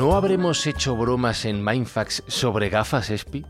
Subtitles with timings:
[0.00, 3.44] No habremos hecho bromas en Mindfax sobre gafas, Espi?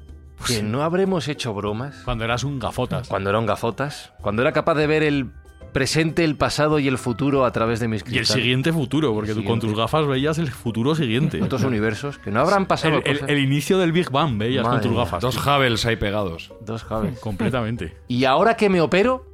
[0.45, 2.03] ¿Que no habremos hecho bromas?
[2.05, 3.07] Cuando eras un gafotas.
[3.07, 4.13] Cuando eran gafotas.
[4.21, 5.31] Cuando era capaz de ver el
[5.73, 8.43] presente, el pasado y el futuro a través de mis Y el cristales.
[8.43, 11.41] siguiente futuro, porque tú con tus gafas veías el futuro siguiente.
[11.41, 13.29] Otros universos que no habrán pasado el, el- cosas.
[13.31, 15.01] el inicio del Big Bang veías Madre con tus mía.
[15.05, 15.23] gafas.
[15.23, 16.53] Dos Havels ahí pegados.
[16.63, 17.21] Dos Javes.
[17.21, 17.97] Completamente.
[18.09, 19.25] Y ahora que me opero,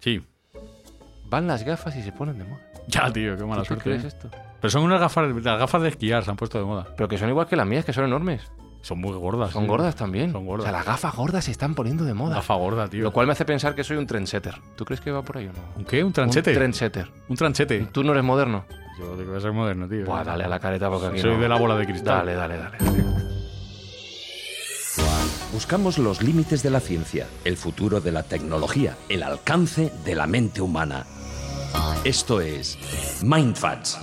[0.00, 0.20] Sí.
[1.30, 2.60] van las gafas y se ponen de moda.
[2.88, 3.84] Ya, tío, qué mala ¿Tú suerte.
[3.84, 4.28] crees esto?
[4.64, 6.86] Pero son unas gafas, las gafas de esquiar se han puesto de moda.
[6.96, 8.50] Pero que son igual que las mías, que son enormes.
[8.80, 9.50] Son muy gordas.
[9.50, 9.68] Son sí.
[9.68, 10.32] gordas también.
[10.32, 10.64] Son gordas.
[10.64, 12.36] O sea, las gafas gordas se están poniendo de moda.
[12.36, 13.02] Gafa gorda, tío.
[13.02, 14.54] Lo cual me hace pensar que soy un trendsetter.
[14.74, 15.58] ¿Tú crees que va por ahí o no?
[15.76, 16.02] ¿Un qué?
[16.02, 16.52] ¿Un tranchete?
[16.52, 17.12] Un trendsetter.
[17.28, 17.88] Un tranchete.
[17.92, 18.64] Tú no eres moderno.
[18.98, 20.06] Yo digo que voy a ser moderno, tío.
[20.06, 21.42] Buah, dale a la careta porque aquí Soy no.
[21.42, 22.24] de la bola de cristal.
[22.24, 22.78] Dale, dale, dale.
[25.52, 30.26] Buscamos los límites de la ciencia, el futuro de la tecnología, el alcance de la
[30.26, 31.04] mente humana.
[32.04, 32.78] Esto es
[33.22, 33.98] Mindfats.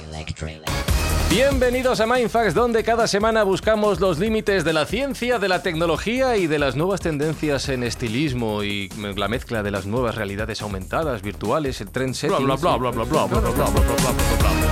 [1.30, 6.36] Bienvenidos a Mindfax, donde cada semana buscamos los límites de la ciencia, de la tecnología
[6.38, 11.22] y de las nuevas tendencias en estilismo y la mezcla de las nuevas realidades aumentadas,
[11.22, 14.36] virtuales, el trend Bla, bla, bla, bla, bla, bla, bla, bla, bla, bla, bla, bla,
[14.38, 14.72] bla.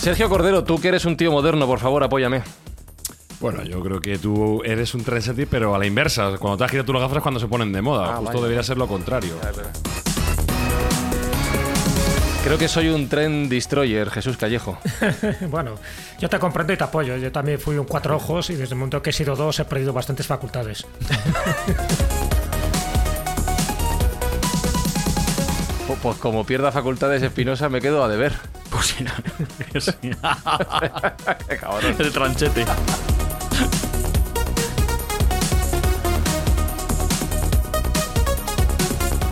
[0.00, 2.42] Sergio Cordero, tú que eres un tío moderno, por favor, apóyame.
[3.40, 6.38] Bueno, yo creo que tú eres un trendsetter, pero a la inversa.
[6.38, 8.12] Cuando te has quitado tú las gafas es cuando se ponen de moda.
[8.12, 8.40] Ah, Justo vaya.
[8.42, 9.34] debería ser lo contrario.
[12.46, 14.78] Creo que soy un trend destroyer, Jesús Callejo.
[15.50, 15.74] Bueno,
[16.20, 17.16] yo te comprendo y te apoyo.
[17.16, 19.64] Yo también fui un cuatro ojos y desde el momento que he sido dos he
[19.64, 20.86] perdido bastantes facultades.
[25.88, 28.32] Pu- Pues como pierda facultades Espinosa, me quedo a deber.
[28.70, 29.10] Pues sí, no.
[29.80, 29.90] Sí.
[31.98, 32.64] El tranchete.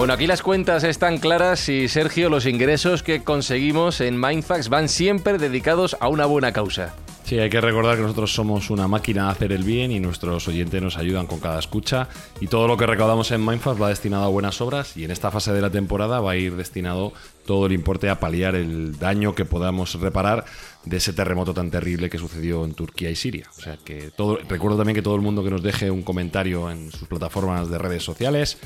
[0.04, 4.90] Bueno, aquí las cuentas están claras y Sergio, los ingresos que conseguimos en Mindfax van
[4.90, 6.94] siempre dedicados a una buena causa.
[7.24, 10.46] Sí, hay que recordar que nosotros somos una máquina de hacer el bien y nuestros
[10.46, 12.10] oyentes nos ayudan con cada escucha.
[12.38, 15.30] Y todo lo que recaudamos en Mindfast va destinado a buenas obras y en esta
[15.30, 17.14] fase de la temporada va a ir destinado
[17.46, 20.44] todo el importe a paliar el daño que podamos reparar
[20.84, 23.48] de ese terremoto tan terrible que sucedió en Turquía y Siria.
[23.56, 26.70] O sea que todo, recuerdo también que todo el mundo que nos deje un comentario
[26.70, 28.58] en sus plataformas de redes sociales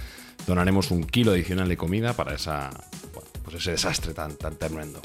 [0.47, 5.01] donaremos un kilo adicional de comida para pues ese desastre tan, tan tremendo.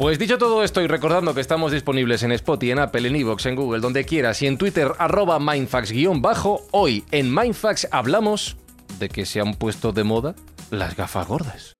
[0.00, 3.44] Pues dicho todo esto y recordando que estamos disponibles en Spotify, en Apple, en Evox,
[3.44, 8.56] en Google, donde quieras y en Twitter arroba mindfax-bajo, hoy en Mindfax hablamos
[8.98, 10.34] de que se han puesto de moda
[10.70, 11.79] las gafas gordas.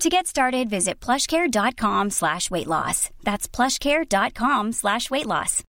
[0.00, 3.10] To get started, visit plushcare.com slash weight loss.
[3.22, 5.62] That's plushcare.com slash weight loss.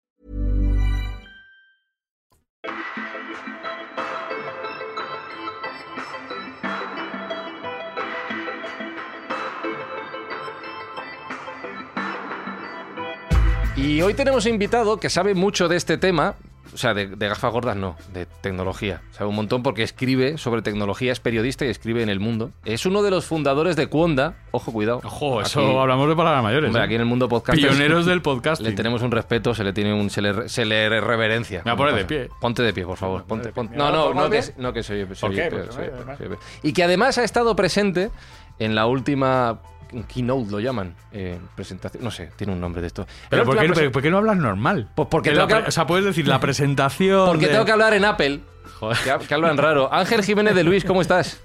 [13.76, 16.36] Y hoy tenemos invitado que sabe mucho de este tema,
[16.72, 19.02] o sea, de, de gafas gordas no, de tecnología.
[19.10, 22.50] Sabe un montón porque escribe sobre tecnología, es periodista y escribe en El Mundo.
[22.64, 25.00] Es uno de los fundadores de Cuonda, ojo, cuidado.
[25.04, 26.68] Ojo, eso Aquí- hablamos de palabras mayores.
[26.68, 26.84] Hombre, ¿eh?
[26.86, 27.58] aquí en el mundo podcast.
[27.58, 28.66] Pioneros del podcasting.
[28.66, 31.62] Le tenemos un respeto, se le tiene un, se le, se le reverencia.
[31.64, 32.28] Me voy a poner de pie.
[32.40, 33.24] Ponte de pie, por favor.
[33.24, 33.72] Ponte, ponte.
[33.72, 36.38] ¿Me No, no, no que, no que soy, soy, soy soy peor.
[36.62, 38.10] Y que además ha estado presente
[38.58, 39.60] en la última
[40.04, 43.06] keynote, lo llaman, eh, presentación, no sé, tiene un nombre de esto.
[43.28, 44.88] Pero ¿por qué, ¿por qué no hablas normal?
[44.94, 47.26] Pues porque Que tengo que O sea, puedes decir la presentación.
[47.26, 48.40] Porque de- tengo que hablar en Apple,
[48.78, 48.96] Joder.
[49.04, 49.92] que, ha- que hablan raro.
[49.92, 51.40] Ángel Jiménez de Luis, ¿cómo estás?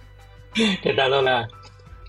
[0.53, 1.13] ¿Qué tal?
[1.13, 1.47] Hola.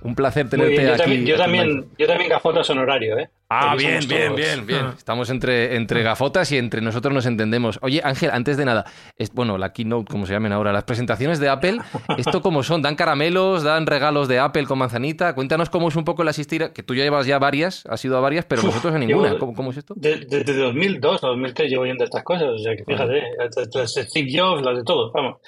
[0.03, 0.87] Un placer tenerte bien.
[0.87, 1.03] Yo aquí.
[1.03, 3.29] también, yo aquí también, yo también gafotas honorario, ¿eh?
[3.51, 4.37] Ah, bien, bien, todos.
[4.37, 4.81] bien, bien.
[4.83, 4.95] Ah.
[4.97, 7.79] Estamos entre, entre gafotas y entre nosotros nos entendemos.
[7.81, 8.85] Oye, Ángel, antes de nada,
[9.17, 11.79] es, bueno, la keynote, como se llamen ahora, las presentaciones de Apple,
[12.19, 12.83] ¿esto cómo son?
[12.83, 13.63] ¿Dan caramelos?
[13.63, 15.35] ¿Dan regalos de Apple con manzanita?
[15.35, 18.19] Cuéntanos cómo es un poco la asistida, que tú ya llevas ya varias, has ido
[18.19, 19.39] a varias, pero nosotros a ninguna.
[19.39, 19.95] ¿Cómo, cómo es esto?
[19.97, 23.95] De- Desde 2002 a 2003 llevo yendo a estas cosas, o sea que fíjate, las
[23.95, 25.39] de Steve Jobs, las de todo, vamos.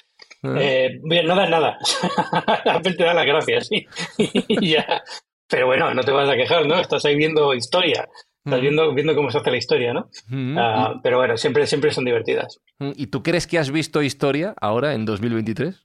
[0.43, 0.55] Ah.
[0.59, 1.77] Eh, bien, no das nada.
[2.65, 3.85] Apple te da las gracias, sí.
[4.47, 5.03] Y ya.
[5.51, 6.79] Pero bueno, no te vas a quejar, ¿no?
[6.79, 8.07] Estás ahí viendo historia.
[8.43, 8.61] Estás Mm.
[8.61, 10.09] viendo, viendo cómo se hace la historia, ¿no?
[10.29, 12.59] Mm, Ah, pero bueno, siempre, siempre son divertidas.
[12.95, 15.83] ¿Y tú crees que has visto historia ahora en 2023?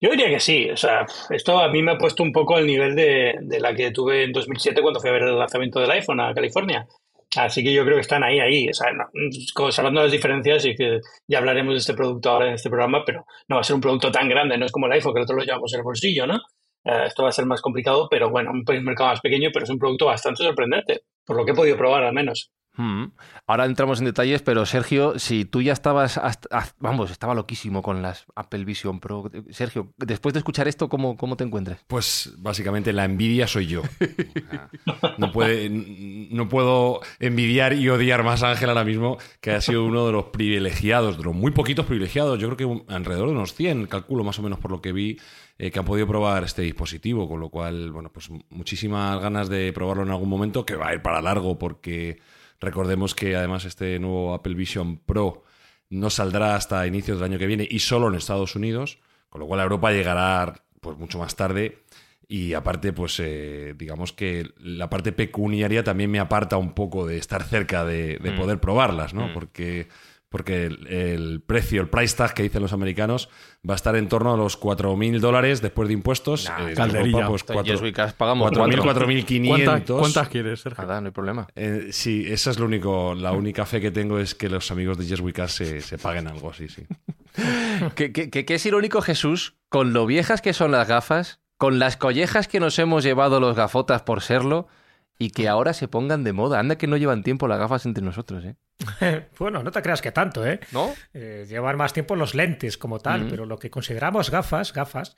[0.00, 2.66] Yo diría que sí, o sea, esto a mí me ha puesto un poco al
[2.66, 5.90] nivel de, de la que tuve en 2007 cuando fui a ver el lanzamiento del
[5.92, 6.86] iPhone a California.
[7.36, 8.68] Así que yo creo que están ahí, ahí.
[8.68, 9.04] O sea, no,
[9.54, 10.98] como hablando de las diferencias y que
[11.28, 13.80] ya hablaremos de este producto ahora en este programa, pero no va a ser un
[13.80, 16.26] producto tan grande, no es como el iPhone que nosotros lo llevamos en el bolsillo,
[16.26, 16.40] ¿no?
[16.84, 19.70] Eh, esto va a ser más complicado, pero bueno, un mercado más pequeño, pero es
[19.70, 22.50] un producto bastante sorprendente, por lo que he podido probar al menos.
[22.76, 23.04] Mm.
[23.46, 28.02] Ahora entramos en detalles, pero Sergio, si tú ya estabas, hasta- vamos, estaba loquísimo con
[28.02, 29.30] las Apple Vision Pro.
[29.50, 31.84] Sergio, después de escuchar esto, ¿cómo, cómo te encuentras?
[31.86, 33.82] Pues básicamente la envidia soy yo.
[35.18, 39.84] No, puede, no puedo envidiar y odiar más a Ángel ahora mismo, que ha sido
[39.84, 43.54] uno de los privilegiados, de los muy poquitos privilegiados, yo creo que alrededor de unos
[43.54, 45.18] 100, calculo más o menos por lo que vi,
[45.58, 49.72] eh, que han podido probar este dispositivo, con lo cual, bueno, pues muchísimas ganas de
[49.72, 52.18] probarlo en algún momento, que va a ir para largo, porque
[52.64, 55.42] recordemos que además este nuevo Apple Vision Pro
[55.90, 59.46] no saldrá hasta inicios del año que viene y solo en Estados Unidos, con lo
[59.46, 61.82] cual a Europa llegará pues mucho más tarde.
[62.26, 67.18] Y aparte, pues eh, digamos que la parte pecuniaria también me aparta un poco de
[67.18, 68.36] estar cerca de, de Mm.
[68.36, 69.28] poder probarlas, ¿no?
[69.28, 69.34] Mm.
[69.34, 69.88] Porque,
[70.34, 73.28] porque el, el precio, el price tag que dicen los americanos,
[73.68, 76.46] va a estar en torno a los 4.000 dólares después de impuestos.
[76.48, 77.18] Nah, calderilla.
[77.20, 77.44] Europa, pues
[78.14, 79.06] pagamos 4.000, cuatro.
[79.06, 79.46] 4.500.
[79.64, 80.82] ¿Cuántas, ¿Cuántas quieres, Sergio?
[80.86, 81.46] Nada, no hay problema.
[81.54, 84.98] Eh, sí, esa es lo único, la única fe que tengo es que los amigos
[84.98, 86.82] de Yes We Cast se, se paguen algo así, sí.
[87.94, 91.96] Que- que- que es irónico, Jesús, con lo viejas que son las gafas, con las
[91.96, 94.66] collejas que nos hemos llevado los gafotas por serlo,
[95.18, 96.58] y que ahora se pongan de moda.
[96.58, 98.56] Anda que no llevan tiempo las gafas entre nosotros, ¿eh?
[99.38, 100.60] bueno, no te creas que tanto, ¿eh?
[100.72, 100.92] ¿No?
[101.12, 103.30] Eh, llevan más tiempo los lentes como tal, Mm.
[103.30, 105.16] pero lo que consideramos gafas, gafas,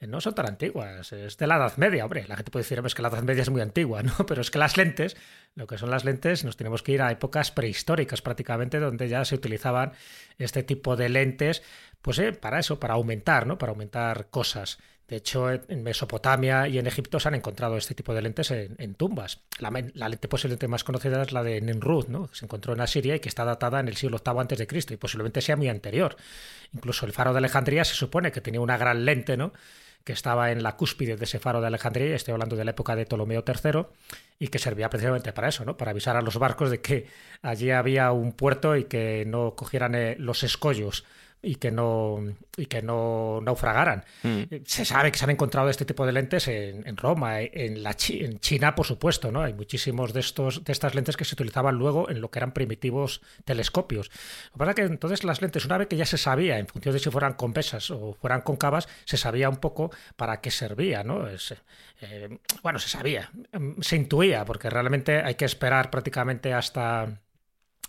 [0.00, 1.12] eh, no son tan antiguas.
[1.12, 2.24] Es de la Edad Media, hombre.
[2.28, 4.12] La gente puede decir "Hombre, es que la Edad Media es muy antigua, ¿no?
[4.26, 5.16] Pero es que las lentes,
[5.54, 9.24] lo que son las lentes, nos tenemos que ir a épocas prehistóricas prácticamente, donde ya
[9.24, 9.92] se utilizaban
[10.36, 11.62] este tipo de lentes,
[12.02, 13.56] pues eh, para eso, para aumentar, ¿no?
[13.58, 14.78] Para aumentar cosas.
[15.08, 18.94] De hecho, en Mesopotamia y en Egipto se han encontrado este tipo de lentes en,
[18.94, 19.40] tumbas.
[19.58, 22.28] La, lente posiblemente más conocida es la de Nemrut, ¿no?
[22.28, 24.98] que se encontró en Asiria y que está datada en el siglo VIII Cristo y
[24.98, 26.16] posiblemente sea muy anterior.
[26.74, 29.54] Incluso el faro de Alejandría se supone que tenía una gran lente, ¿no?
[30.04, 32.94] que estaba en la cúspide de ese faro de Alejandría, estoy hablando de la época
[32.94, 33.86] de Ptolomeo III,
[34.38, 35.76] y que servía precisamente para eso, ¿no?
[35.76, 37.06] para avisar a los barcos de que
[37.42, 41.04] allí había un puerto y que no cogieran eh, los escollos
[41.40, 42.18] y que no
[42.56, 44.04] y que no naufragaran.
[44.24, 44.42] Mm.
[44.50, 47.50] Eh, Se sabe que se han encontrado este tipo de lentes en, en Roma, eh,
[47.54, 49.42] en, la Chi- en China, por supuesto, ¿no?
[49.42, 52.52] Hay muchísimos de estos de estas lentes que se utilizaban luego en lo que eran
[52.52, 54.10] primitivos telescopios.
[54.46, 56.66] Lo que pasa es que entonces las lentes, una vez que ya se sabía, en
[56.66, 61.04] función de si fueran convexas o fueran cóncavas, se sabía un poco para qué servía,
[61.04, 61.28] ¿no?
[61.28, 61.54] Es,
[62.00, 67.20] eh, bueno, se sabía, mm, se intuía, porque realmente hay que esperar prácticamente hasta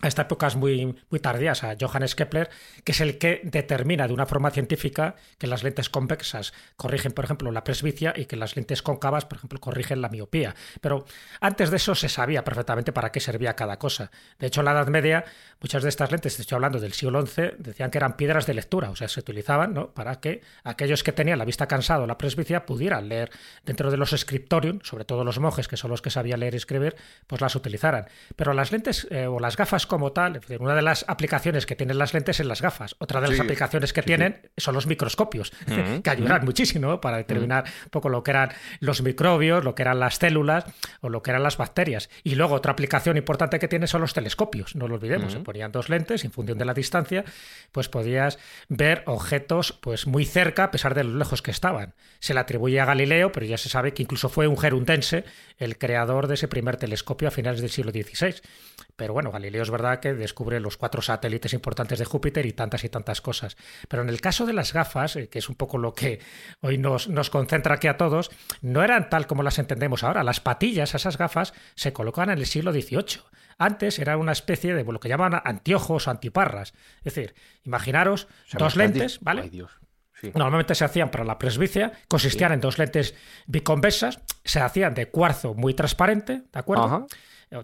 [0.00, 2.50] hasta épocas muy, muy tardías a Johannes Kepler,
[2.84, 7.24] que es el que determina de una forma científica que las lentes convexas corrigen, por
[7.24, 10.54] ejemplo, la presbicia y que las lentes cóncavas, por ejemplo, corrigen la miopía.
[10.80, 11.04] Pero
[11.40, 14.10] antes de eso se sabía perfectamente para qué servía cada cosa.
[14.38, 15.24] De hecho, en la Edad Media,
[15.60, 18.90] muchas de estas lentes, estoy hablando del siglo XI, decían que eran piedras de lectura,
[18.90, 19.90] o sea, se utilizaban ¿no?
[19.90, 23.30] para que aquellos que tenían la vista cansada o la presbicia pudieran leer
[23.64, 26.56] dentro de los scriptorium, sobre todo los monjes, que son los que sabían leer y
[26.56, 26.96] escribir,
[27.26, 28.06] pues las utilizaran.
[28.36, 31.98] Pero las lentes eh, o las gafas como tal, una de las aplicaciones que tienen
[31.98, 32.96] las lentes es las gafas.
[32.98, 33.42] Otra de las Sí.
[33.42, 37.00] aplicaciones que tienen son los microscopios, Ujú, que ayudan muchísimo ¿no?
[37.02, 40.64] para determinar un poco lo que eran los microbios, lo que eran las células
[41.02, 42.08] o lo que eran las bacterias.
[42.24, 45.32] Y luego otra aplicación importante que tiene son los telescopios, no lo olvidemos.
[45.32, 47.24] Se ponían dos lentes, en función de la distancia,
[47.72, 51.94] pues podías ver objetos pues muy cerca a pesar de lo lejos que estaban.
[52.20, 55.24] Se le atribuye a Galileo, pero ya se sabe que incluso fue un gerundense
[55.58, 58.36] el creador de ese primer telescopio a finales del siglo XVI.
[58.96, 62.82] Pero bueno, Galileo es verdad que descubre los cuatro satélites importantes de Júpiter y tantas
[62.84, 63.56] y tantas cosas.
[63.88, 66.20] Pero en el caso de las gafas, eh, que es un poco lo que
[66.60, 70.24] hoy nos, nos concentra aquí a todos, no eran tal como las entendemos ahora.
[70.24, 73.22] Las patillas, esas gafas, se colocaban en el siglo XVIII.
[73.58, 76.74] Antes era una especie de lo que llaman anteojos o antiparras.
[76.98, 79.42] Es decir, imaginaros O sea, dos lentes, ¿vale?
[79.42, 79.70] Ay, Dios.
[80.20, 80.32] Sí.
[80.34, 83.14] Normalmente se hacían para la presbicia, consistían en dos lentes
[83.46, 86.84] biconvexas, se hacían de cuarzo muy transparente, ¿de acuerdo?
[86.84, 87.06] Ajá.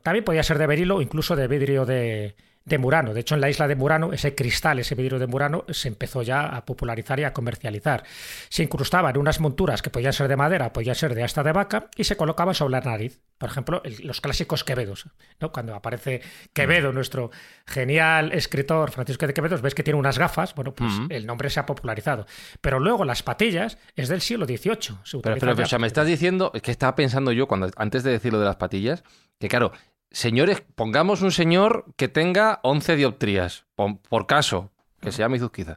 [0.02, 2.34] También podía ser de berilo incluso de vidrio de,
[2.66, 3.14] de Murano.
[3.14, 6.22] De hecho, en la isla de Murano, ese cristal, ese vidrio de Murano, se empezó
[6.22, 8.02] ya a popularizar y a comercializar.
[8.48, 11.52] Se incrustaba en unas monturas que podían ser de madera, podían ser de asta de
[11.52, 13.20] vaca, y se colocaba sobre la nariz.
[13.38, 15.06] Por ejemplo, los clásicos Quevedos.
[15.40, 15.52] ¿no?
[15.52, 17.30] Cuando aparece Quevedo, nuestro
[17.66, 21.60] genial escritor Francisco de Quevedo, ves que tiene unas gafas, bueno, pues el nombre se
[21.60, 22.26] ha popularizado.
[22.60, 25.20] Pero luego las patillas es del siglo XVIII.
[25.22, 28.10] pero, pero, o sea, me estás diciendo, es que estaba pensando yo, cuando antes de
[28.10, 29.04] decir lo de las patillas,
[29.38, 29.72] que claro,
[30.10, 35.76] señores, pongamos un señor que tenga 11 dioptrías, por, caso, que se llame Izuzquiza.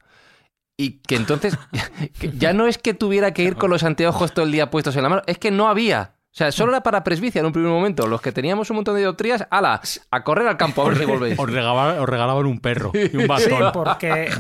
[0.78, 1.58] Y que entonces
[2.38, 5.04] ya no es que tuviera que ir con los anteojos todo el día puestos en
[5.04, 6.16] la mano, es que no había.
[6.32, 8.06] O sea, solo era para presbicia en un primer momento.
[8.06, 9.82] Los que teníamos un montón de dioptrías, ala,
[10.12, 11.40] a correr al campo a ver si volvéis.
[11.40, 13.58] Os regalaban, un perro y un bastón.
[13.58, 14.32] Sí, porque,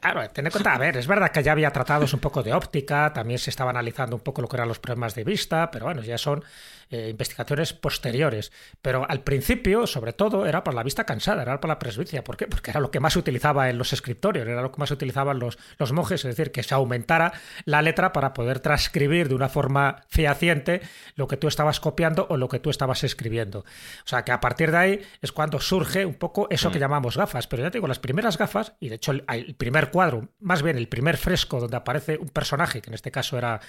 [0.00, 2.52] claro, ten en cuenta, a ver, es verdad que ya había tratados un poco de
[2.52, 5.86] óptica, también se estaba analizando un poco lo que eran los problemas de vista, pero
[5.86, 6.44] bueno, ya son
[6.90, 8.52] eh, investigaciones posteriores.
[8.82, 12.24] Pero al principio, sobre todo, era por la vista cansada, era por la presbicia.
[12.24, 12.46] ¿Por qué?
[12.46, 15.38] Porque era lo que más se utilizaba en los escritorios, era lo que más utilizaban
[15.38, 17.32] los, los monjes, es decir, que se aumentara
[17.64, 20.80] la letra para poder transcribir de una forma fehaciente
[21.14, 23.60] lo que tú estabas copiando o lo que tú estabas escribiendo.
[23.60, 26.80] O sea que a partir de ahí es cuando surge un poco eso que mm.
[26.80, 27.46] llamamos gafas.
[27.46, 30.76] Pero ya te digo, las primeras gafas, y de hecho el primer cuadro, más bien
[30.76, 33.60] el primer fresco donde aparece un personaje, que en este caso era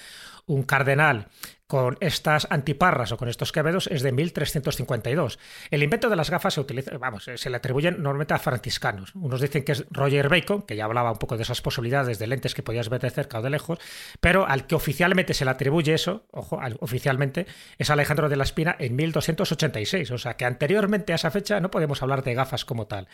[0.45, 1.27] un cardenal
[1.69, 5.37] con estas antiparras o con estos quevedos es de 1352.
[5.69, 9.13] El invento de las gafas se utiliza, vamos, se le atribuyen normalmente a franciscanos.
[9.13, 12.25] Unos dicen que es Roger Bacon, que ya hablaba un poco de esas posibilidades de
[12.25, 13.77] lentes que podías ver de cerca o de lejos,
[14.19, 17.45] pero al que oficialmente se le atribuye eso, ojo, oficialmente,
[17.77, 20.09] es Alejandro de la Espina en 1286.
[20.09, 23.07] O sea que anteriormente a esa fecha no podemos hablar de gafas como tal.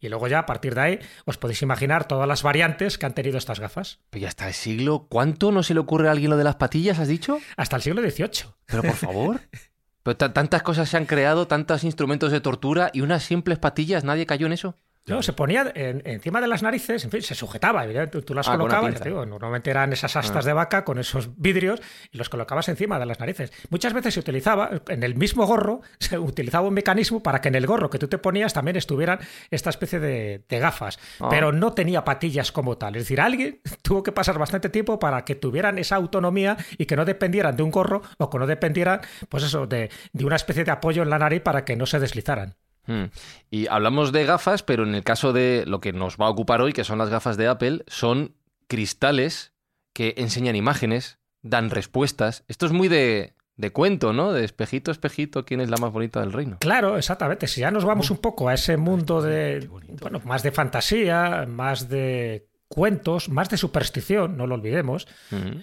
[0.00, 3.14] Y luego ya a partir de ahí os podéis imaginar todas las variantes que han
[3.14, 3.98] tenido estas gafas.
[4.10, 6.56] Pero ya hasta el siglo, ¿cuánto no se le ocurre a alguien lo de las
[6.56, 7.38] patillas, has dicho?
[7.56, 8.52] Hasta el siglo XVIII.
[8.66, 9.40] Pero por favor.
[10.02, 14.24] Pero tantas cosas se han creado, tantos instrumentos de tortura y unas simples patillas, ¿nadie
[14.24, 14.74] cayó en eso?
[15.08, 18.52] No, se ponía encima de las narices, en fin, se sujetaba, tú, tú las ah,
[18.52, 20.48] colocabas, normalmente eran esas astas ah.
[20.48, 21.80] de vaca con esos vidrios
[22.12, 23.52] y los colocabas encima de las narices.
[23.70, 27.54] Muchas veces se utilizaba, en el mismo gorro, se utilizaba un mecanismo para que en
[27.54, 29.18] el gorro que tú te ponías también estuvieran
[29.50, 31.28] esta especie de, gafas, ah.
[31.30, 32.96] pero no tenía patillas como tal.
[32.96, 36.96] Es decir, alguien tuvo que pasar bastante tiempo para que tuvieran esa autonomía y que
[36.96, 40.64] no dependieran de un gorro o que no dependieran, pues eso, de, de una especie
[40.64, 42.56] de apoyo en la nariz para que no se deslizaran.
[42.88, 43.10] Hmm.
[43.50, 46.60] Y hablamos de gafas, pero en el caso de lo que nos va a ocupar
[46.60, 48.34] hoy, que son las gafas de Apple, son
[48.66, 49.52] cristales
[49.92, 52.44] que enseñan imágenes, dan respuestas.
[52.48, 54.32] Esto es muy de, de cuento, ¿no?
[54.32, 56.58] De espejito, espejito, ¿quién es la más bonita del reino?
[56.60, 57.46] Claro, exactamente.
[57.46, 59.68] Si ya nos vamos un poco a ese mundo de,
[60.00, 65.08] bueno, más de fantasía, más de cuentos, más de superstición, no lo olvidemos.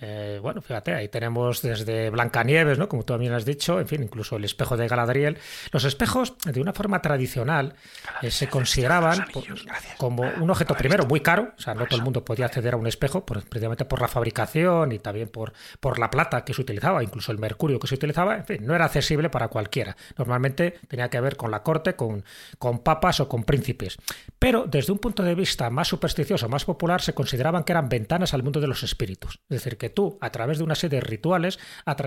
[0.01, 2.89] Eh, bueno, fíjate, ahí tenemos desde Blancanieves, ¿no?
[2.89, 5.38] Como tú también has dicho, en fin, incluso el espejo de Galadriel.
[5.71, 7.75] Los espejos, de una forma tradicional,
[8.21, 9.25] eh, se consideraban
[9.97, 12.77] como un objeto primero muy caro, o sea, no todo el mundo podía acceder a
[12.77, 17.03] un espejo, precisamente por la fabricación y también por, por la plata que se utilizaba,
[17.03, 19.95] incluso el mercurio que se utilizaba, en fin, no era accesible para cualquiera.
[20.17, 22.24] Normalmente tenía que ver con la corte, con,
[22.57, 23.97] con papas o con príncipes.
[24.39, 28.34] Pero desde un punto de vista más supersticioso, más popular, se consideraban que eran ventanas
[28.34, 29.40] al mundo de los espíritus.
[29.50, 31.60] Es decir, que tú, a través de una serie de rituales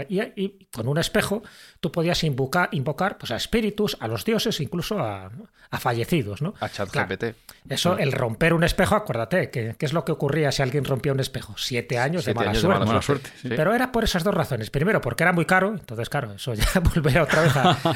[0.09, 1.43] y, con un espejo,
[1.81, 5.31] tú podías invocar, invocar pues, a espíritus, a los dioses, incluso a,
[5.79, 6.43] fallecidos.
[6.43, 6.55] ¿no?
[6.61, 7.25] A ChatGPT.
[7.69, 11.21] eso, el romper un espejo, acuérdate, ¿qué, es lo que ocurría si alguien rompía un
[11.21, 11.55] espejo?
[11.57, 12.55] Siete años, de, mala
[13.03, 13.31] suerte.
[13.43, 14.71] Pero era por esas dos razones.
[14.71, 17.53] Primero, porque era muy caro, entonces, claro, eso ya volver otra vez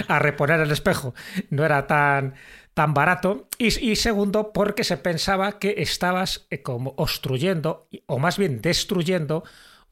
[0.08, 1.14] a reponer el espejo
[1.50, 2.34] no era tan
[2.74, 3.48] tan barato.
[3.58, 9.44] Y, segundo, porque se pensaba que estabas eh, como obstruyendo, o más bien destruyendo,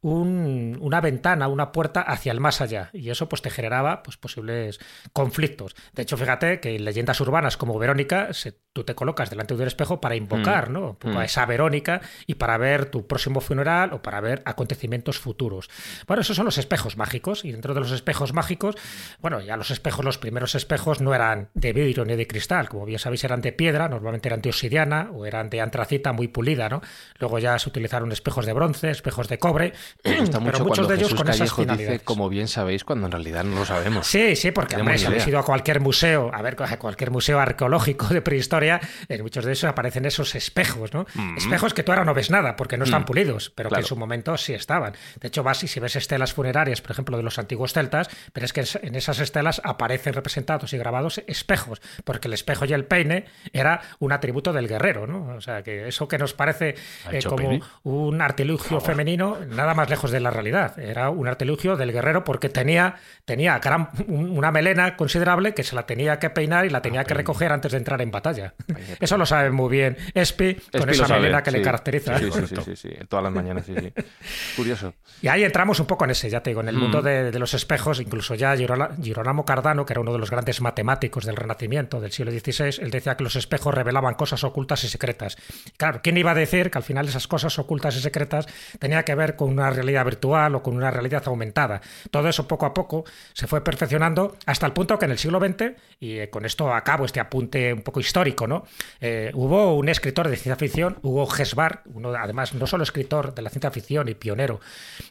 [0.02, 2.90] una ventana, una puerta hacia el más allá.
[2.92, 4.80] Y eso pues te generaba pues, posibles
[5.12, 5.74] conflictos.
[5.92, 9.62] De hecho, fíjate que en leyendas urbanas como Verónica se tú te colocas delante de
[9.62, 10.72] un espejo para invocar mm.
[10.72, 10.98] ¿no?
[11.02, 11.22] a mm.
[11.22, 15.68] esa Verónica y para ver tu próximo funeral o para ver acontecimientos futuros.
[16.06, 18.76] Bueno, esos son los espejos mágicos y dentro de los espejos mágicos,
[19.18, 22.84] bueno, ya los espejos, los primeros espejos no eran de vidrio ni de cristal, como
[22.84, 26.68] bien sabéis eran de piedra, normalmente eran de obsidiana o eran de antracita muy pulida,
[26.68, 26.80] ¿no?
[27.18, 31.28] Luego ya se utilizaron espejos de bronce, espejos de cobre, pero muchos de ellos con
[31.28, 31.92] esas finalidades.
[31.92, 34.06] Dice, como bien sabéis, cuando en realidad no lo sabemos.
[34.06, 37.38] Sí, sí, porque hombre, si habéis ido a cualquier museo, a ver, a cualquier museo
[37.40, 41.06] arqueológico de prehistoria, en muchos de esos aparecen esos espejos, ¿no?
[41.14, 41.38] Mm.
[41.38, 43.06] Espejos que tú ahora no ves nada porque no están mm.
[43.06, 44.94] pulidos, pero que en su momento sí estaban.
[45.20, 48.46] De hecho, vas y si ves estelas funerarias, por ejemplo, de los antiguos celtas, pero
[48.46, 52.84] es que en esas estelas aparecen representados y grabados espejos, porque el espejo y el
[52.84, 55.34] peine era un atributo del guerrero, ¿no?
[55.36, 56.74] O sea, que eso que nos parece
[57.10, 60.78] eh, como un artilugio femenino, nada más lejos de la realidad.
[60.78, 65.86] Era un artilugio del guerrero porque tenía, tenía gran, una melena considerable que se la
[65.86, 68.54] tenía que peinar y la tenía que recoger antes de entrar en batalla.
[69.00, 71.64] Eso lo sabe muy bien Espi con Espi esa lo sabe, melena que le sí.
[71.64, 72.18] caracteriza.
[72.18, 73.92] Sí, sí, sí, sí, sí, todas las mañanas, sí, sí.
[74.56, 74.94] Curioso.
[75.22, 77.38] Y ahí entramos un poco en ese, ya te digo, en el mundo de, de
[77.38, 81.36] los espejos, incluso ya Girona- Girolamo Cardano, que era uno de los grandes matemáticos del
[81.36, 85.36] Renacimiento del siglo XVI, él decía que los espejos revelaban cosas ocultas y secretas.
[85.76, 88.46] Claro, ¿quién iba a decir que al final esas cosas ocultas y secretas
[88.78, 91.80] tenía que ver con una realidad virtual o con una realidad aumentada?
[92.10, 95.38] Todo eso poco a poco se fue perfeccionando hasta el punto que en el siglo
[95.40, 98.64] XX, y eh, con esto acabo este apunte un poco histórico, ¿no?
[99.00, 103.42] Eh, hubo un escritor de ciencia ficción, Hugo Gesbar, uno además no solo escritor de
[103.42, 104.60] la ciencia ficción y pionero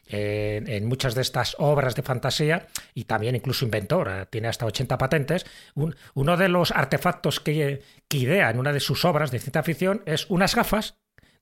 [0.07, 4.97] eh, en muchas de estas obras de fantasía y también incluso inventor, tiene hasta 80
[4.97, 5.45] patentes.
[5.75, 9.63] Un- uno de los artefactos que, que idea en una de sus obras de ciencia
[9.63, 10.95] ficción es unas gafas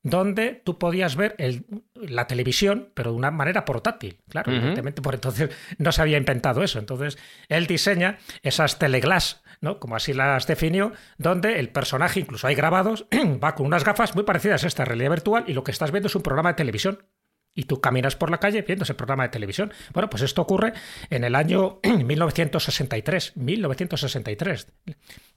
[0.04, 4.20] donde tú podías ver el- la televisión, pero de una manera portátil.
[4.30, 6.80] Claro, evidentemente por entonces no se había inventado eso.
[6.80, 7.18] Entonces
[7.50, 9.80] él diseña esas teleglass, ¿no?
[9.80, 13.06] como así las definió, donde el personaje, incluso hay grabados,
[13.44, 16.08] va con unas gafas muy parecidas a esta realidad virtual y lo que estás viendo
[16.08, 17.04] es un programa de televisión
[17.56, 19.74] y tú caminas por la calle viendo ese programa de televisión.
[19.92, 20.74] Bueno, pues esto ocurre
[21.10, 24.68] en el año 1963, 1963,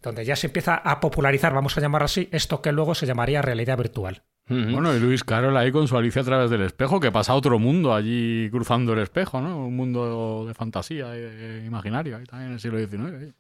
[0.03, 3.41] donde ya se empieza a popularizar, vamos a llamar así, esto que luego se llamaría
[3.43, 4.23] realidad virtual.
[4.51, 7.37] Bueno, y Luis Carroll ahí con su Alicia a través del espejo, que pasa a
[7.37, 9.67] otro mundo allí cruzando el espejo, ¿no?
[9.67, 13.15] Un mundo de fantasía y de imaginario, ahí también en el siglo XIX.
[13.21, 13.33] ahí.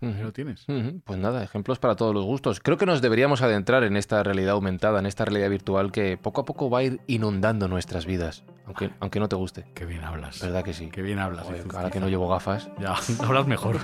[0.00, 0.64] Lo tienes.
[1.04, 2.60] Pues nada, ejemplos para todos los gustos.
[2.60, 6.42] Creo que nos deberíamos adentrar en esta realidad aumentada, en esta realidad virtual que poco
[6.42, 9.64] a poco va a ir inundando nuestras vidas, aunque, aunque no te guste.
[9.74, 10.40] Qué bien hablas.
[10.40, 10.88] ¿Verdad que sí?
[10.90, 11.46] Qué bien hablas.
[11.74, 12.70] Ahora que no llevo gafas.
[12.78, 12.94] Ya,
[13.26, 13.80] hablas mejor.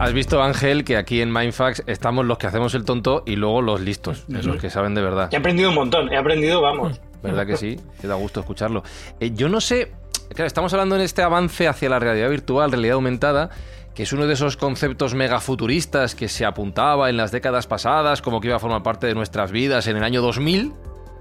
[0.00, 3.62] Has visto, Ángel, que aquí en Mindfax estamos los que hacemos el tonto y luego
[3.62, 5.28] los listos, los que saben de verdad.
[5.32, 7.00] He aprendido un montón, he aprendido, vamos.
[7.22, 7.78] ¿Verdad que sí?
[8.00, 8.82] Que da gusto escucharlo.
[9.20, 9.92] Eh, yo no sé,
[10.34, 13.50] claro, estamos hablando en este avance hacia la realidad virtual, realidad aumentada,
[13.94, 18.40] que es uno de esos conceptos megafuturistas que se apuntaba en las décadas pasadas, como
[18.40, 20.72] que iba a formar parte de nuestras vidas en el año 2000.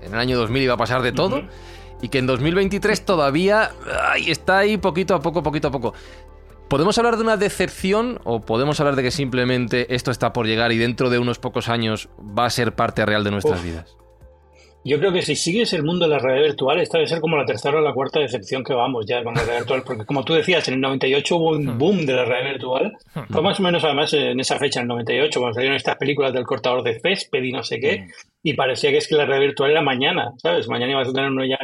[0.01, 1.43] En el año 2000 iba a pasar de todo.
[2.01, 3.71] Y que en 2023 todavía
[4.09, 5.93] ay, está ahí poquito a poco, poquito a poco.
[6.71, 10.71] ¿Podemos hablar de una decepción o podemos hablar de que simplemente esto está por llegar
[10.71, 13.65] y dentro de unos pocos años va a ser parte real de nuestras Uf.
[13.65, 13.97] vidas?
[14.85, 17.35] Yo creo que si sigues el mundo de la realidad virtual, esta debe ser como
[17.35, 20.23] la tercera o la cuarta decepción que vamos ya con la realidad virtual, porque como
[20.23, 22.97] tú decías, en el 98 hubo un boom de la realidad virtual,
[23.29, 26.31] fue más o menos además en esa fecha, en el 98, cuando salieron estas películas
[26.31, 28.07] del cortador de césped y no sé qué,
[28.43, 30.69] y parecía que es que la realidad virtual era mañana, ¿sabes?
[30.69, 31.59] Mañana ibas a tener uno ya...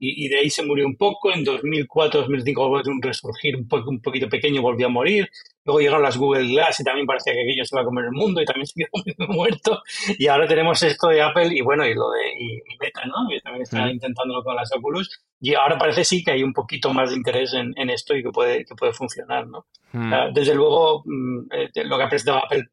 [0.00, 3.66] Y, de ahí se murió un poco, en 2004, 2005 volvió a un resurgir un,
[3.68, 5.28] po- un poquito pequeño, volvió a morir,
[5.68, 8.12] luego llegaron las Google Glass y también parecía que aquello se iba a comer el
[8.12, 9.82] mundo y también se quedó muerto,
[10.18, 13.28] y ahora tenemos esto de Apple y bueno, y lo de y, y Meta, ¿no?
[13.28, 13.90] Que también está Ujú.
[13.90, 15.20] intentándolo con las Oculus.
[15.40, 18.24] Y ahora parece sí que hay un poquito más de interés en, en esto y
[18.24, 19.66] que puede, que puede funcionar, ¿no?
[19.92, 20.32] Hmm.
[20.34, 22.64] Desde luego, mm, eh, lo que ha presentado Apple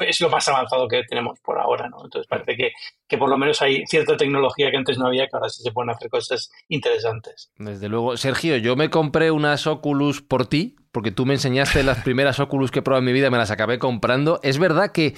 [0.00, 1.98] es lo más avanzado que tenemos por ahora, ¿no?
[2.04, 2.72] Entonces parece que,
[3.06, 5.70] que por lo menos hay cierta tecnología que antes no había, que ahora sí se
[5.70, 7.52] pueden hacer cosas interesantes.
[7.56, 8.16] Desde luego.
[8.16, 12.70] Sergio, yo me compré unas Oculus por ti, porque tú me enseñaste las primeras Oculus
[12.70, 14.40] que he probado en mi vida, me las acabé comprando.
[14.42, 15.14] Es verdad que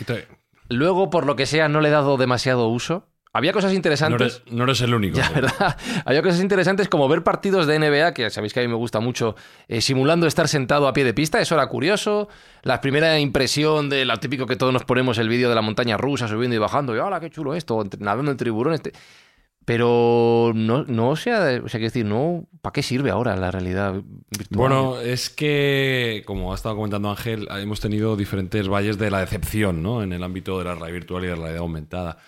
[0.68, 3.06] luego, por lo que sea, no le he dado demasiado uso.
[3.32, 4.42] Había cosas No interesantes.
[4.44, 5.16] eres, no eres el único.
[5.18, 5.78] Ya, ¿verdad?
[6.04, 8.98] Había cosas interesantes como ver partidos de NBA, que sabéis que a mí me gusta
[8.98, 9.36] mucho,
[9.68, 12.28] eh, simulando estar sentado a pie de pista, eso era curioso.
[12.62, 15.96] La primera impresión de lo típico que todos nos ponemos el vídeo de la montaña
[15.96, 17.84] rusa subiendo y bajando, y ¡hola, qué chulo esto!
[18.00, 18.74] Nadando en tiburón.
[18.74, 18.92] Este.
[19.74, 23.94] Pero no, no sé, o sea, quiero decir, no, ¿para qué sirve ahora la realidad
[24.30, 24.48] virtual?
[24.58, 29.82] Bueno, es que, como ha estado comentando Ángel, hemos tenido diferentes valles de la decepción
[29.82, 30.02] ¿no?
[30.02, 32.18] en el ámbito de la realidad virtual y de la realidad aumentada.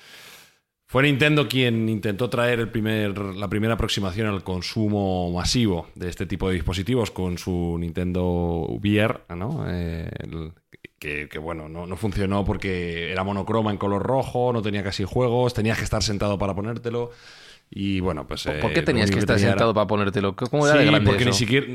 [0.87, 6.26] Fue Nintendo quien intentó traer el primer, la primera aproximación al consumo masivo de este
[6.26, 9.64] tipo de dispositivos con su Nintendo VR, ¿no?
[9.68, 10.52] Eh, el-
[11.03, 15.53] que, bueno, no, no funcionó porque era monocroma en color rojo, no tenía casi juegos,
[15.53, 17.11] tenías que estar sentado para ponértelo.
[17.75, 18.43] Y bueno, pues.
[18.45, 20.37] ¿Por eh, por qué lo tenías que estar tenía era- sentado para ponértelo?
[20.37, 21.67] ¿Cómo era sí, de porque ni siquiera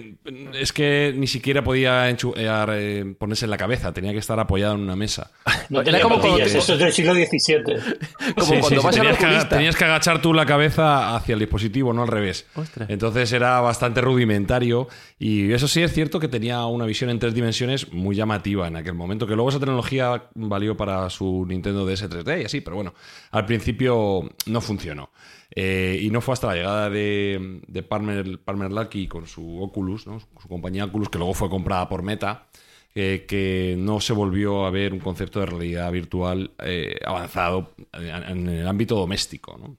[0.53, 4.75] es que ni siquiera podía eh, eh, ponerse en la cabeza, tenía que estar apoyado
[4.75, 5.31] en una mesa.
[5.69, 7.63] No Era como cuando patillas, te- Eso es del siglo XVII.
[8.35, 9.49] Como Sí, sí, cuando sí, vas al tenías, que, oculista.
[9.49, 12.45] tenías que agachar tú la cabeza hacia el dispositivo, no al revés.
[12.55, 12.89] Ostras.
[12.89, 14.87] Entonces era bastante rudimentario
[15.19, 18.75] y eso sí es cierto que tenía una visión en tres dimensiones muy llamativa en
[18.75, 22.75] aquel momento, que luego esa tecnología valió para su Nintendo DS 3D y así, pero
[22.75, 22.93] bueno,
[23.31, 25.09] al principio no funcionó.
[25.59, 30.05] Eh, y no fue hasta la llegada de, de Palmer, Palmer Luckey con su Oculus,
[30.05, 30.19] ¿no?
[30.19, 32.47] su compañía Oculus, que luego fue comprada por Meta,
[32.93, 38.05] eh, que no se volvió a ver un concepto de realidad virtual eh, avanzado en,
[38.05, 39.57] en el ámbito doméstico.
[39.57, 39.77] ¿no?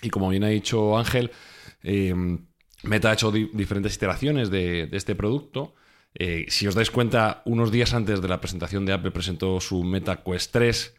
[0.00, 1.32] Y como bien ha dicho Ángel,
[2.84, 5.74] Meta ha hecho di- diferentes iteraciones de, de este producto.
[6.48, 10.22] Si os dais cuenta, unos días antes de la presentación de Apple presentó su Meta
[10.22, 10.94] Quest 3.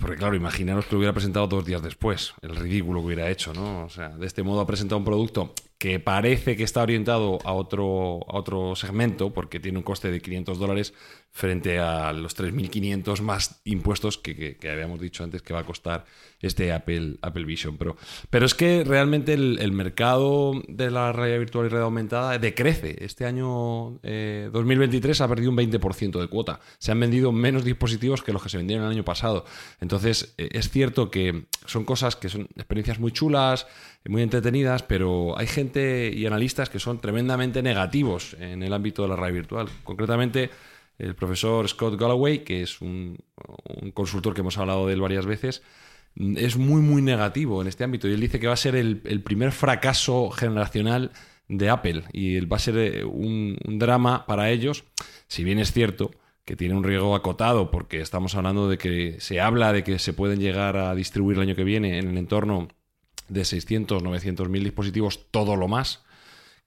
[0.00, 3.52] Porque claro, imaginaros que lo hubiera presentado dos días después, el ridículo que hubiera hecho,
[3.52, 3.84] ¿no?
[3.84, 7.52] O sea, de este modo ha presentado un producto que parece que está orientado a
[7.52, 10.94] otro, a otro segmento, porque tiene un coste de 500 dólares
[11.32, 16.04] frente a los 3.500 más impuestos que, que- habíamos dicho antes que va a costar
[16.40, 17.96] este Apple, Apple Vision Pro.
[18.30, 22.96] Pero es que realmente el, mercado de la realidad virtual y realidad aumentada decrece.
[23.04, 26.60] Este año eh, 2023 ha perdido un 20% de cuota.
[26.78, 29.44] Se han vendido menos dispositivos que los que se vendieron el año pasado.
[29.80, 33.66] Entonces, eh, es cierto que son cosas que son experiencias muy chulas,
[34.08, 39.08] muy entretenidas, pero hay gente y analistas que son tremendamente negativos en el ámbito de
[39.08, 39.68] la realidad virtual.
[39.84, 40.50] Concretamente,
[41.00, 43.18] el profesor Scott Galloway, que es un,
[43.94, 45.62] consultor que hemos hablado de él varias veces,
[46.16, 48.08] es muy, muy negativo en este ámbito.
[48.08, 51.12] Y él dice que va a ser el, primer fracaso generacional
[51.48, 54.84] de Apple y él va a ser eh, un drama para ellos,
[55.26, 56.12] si bien es cierto
[56.50, 60.12] que tiene un riesgo acotado, porque estamos hablando de que se habla de que se
[60.12, 62.66] pueden llegar a distribuir el año que viene en el entorno
[63.28, 66.02] de 600, 900 mil dispositivos, todo lo más,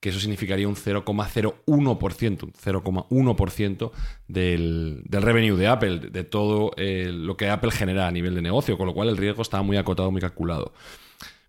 [0.04, 3.90] que eso significaría un 0,01%, un 0,1%
[4.28, 8.42] del, del revenue de Apple, de todo eh, lo que Apple genera a nivel de
[8.42, 10.74] negocio, con lo cual el riesgo está muy acotado, muy calculado.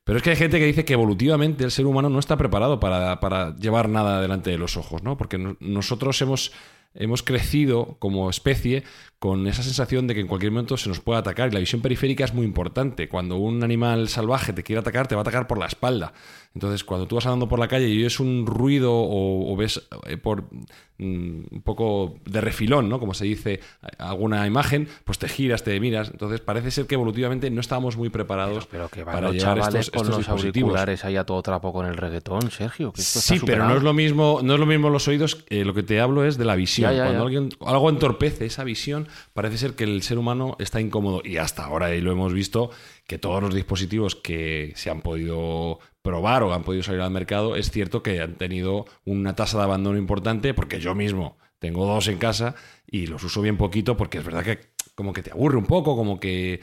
[0.05, 2.79] Pero es que hay gente que dice que evolutivamente el ser humano no está preparado
[2.79, 5.17] para, para llevar nada delante de los ojos, ¿no?
[5.17, 6.53] Porque no- nosotros hemos,
[6.93, 8.83] hemos crecido como especie
[9.25, 11.49] con esa sensación de que en cualquier momento se nos puede atacar.
[11.49, 13.09] Y la visión periférica es muy importante.
[13.09, 16.13] Cuando un animal salvaje te quiere atacar, te va a atacar por la espalda.
[16.53, 19.81] Entonces, cuando tú vas andando por la calle y oyes un ruido o, o ves
[20.05, 22.99] eh, por mm, un poco de refilón, ¿no?
[22.99, 23.59] Como se dice,
[23.97, 26.11] alguna imagen, pues te giras, te miras.
[26.11, 29.57] Entonces, parece ser que evolutivamente no estábamos muy preparados Pero que van para los llevar
[29.57, 32.93] estos, con estos los auriculares ahí a todo trapo con el reggaetón, Sergio.
[32.93, 35.43] Que esto Sí, pero no es lo mismo, no es lo mismo los oídos.
[35.49, 36.91] eh, lo que te hablo es de la visión.
[36.91, 37.25] Ya, ya, Cuando ya.
[37.25, 41.21] alguien algo entorpece esa visión, parece ser que el ser humano está incómodo.
[41.23, 42.71] Y hasta ahora y lo hemos visto
[43.07, 47.55] que todos los dispositivos que se han podido probar o han podido salir al mercado,
[47.55, 52.07] es cierto que han tenido una tasa de abandono importante, porque yo mismo tengo dos
[52.07, 55.57] en casa y los uso bien poquito, porque es verdad que como que te aburre
[55.57, 56.61] un poco, como que,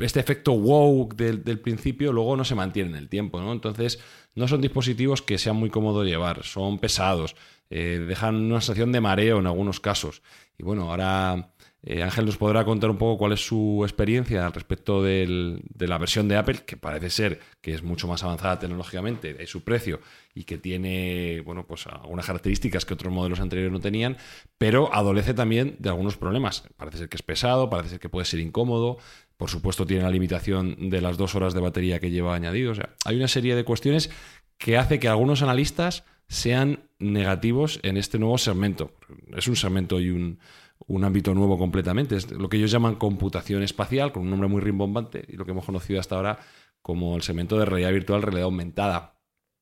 [0.00, 3.52] este efecto wow del, principio luego no se mantiene en el tiempo, ¿no?
[3.52, 4.00] Entonces,
[4.34, 7.36] no son dispositivos que sean muy cómodos llevar, son pesados,
[7.70, 10.22] eh, dejan una sensación de mareo en algunos casos.
[10.58, 11.53] Y bueno, ahora
[11.86, 15.86] eh, Ángel nos podrá contar un poco cuál es su experiencia al respecto del- de
[15.86, 19.62] la versión de Apple, que parece ser que es mucho más avanzada tecnológicamente, de su
[19.64, 20.00] precio
[20.34, 24.16] y que tiene, bueno, pues algunas características que otros modelos anteriores no tenían,
[24.58, 26.64] pero adolece también de algunos problemas.
[26.76, 28.98] Parece ser que es pesado, parece ser que puede ser incómodo,
[29.36, 32.72] por supuesto tiene la limitación de las dos horas de batería que lleva añadido.
[32.72, 34.10] O sea, hay una serie de cuestiones
[34.58, 38.92] que hace que algunos analistas sean negativos en este nuevo segmento.
[39.36, 40.38] Es un segmento y un,
[40.86, 42.16] un ámbito nuevo completamente.
[42.16, 45.52] Es lo que ellos llaman computación espacial, con un nombre muy rimbombante, y lo que
[45.52, 46.38] hemos conocido hasta ahora
[46.82, 49.18] como el segmento de realidad virtual, realidad aumentada.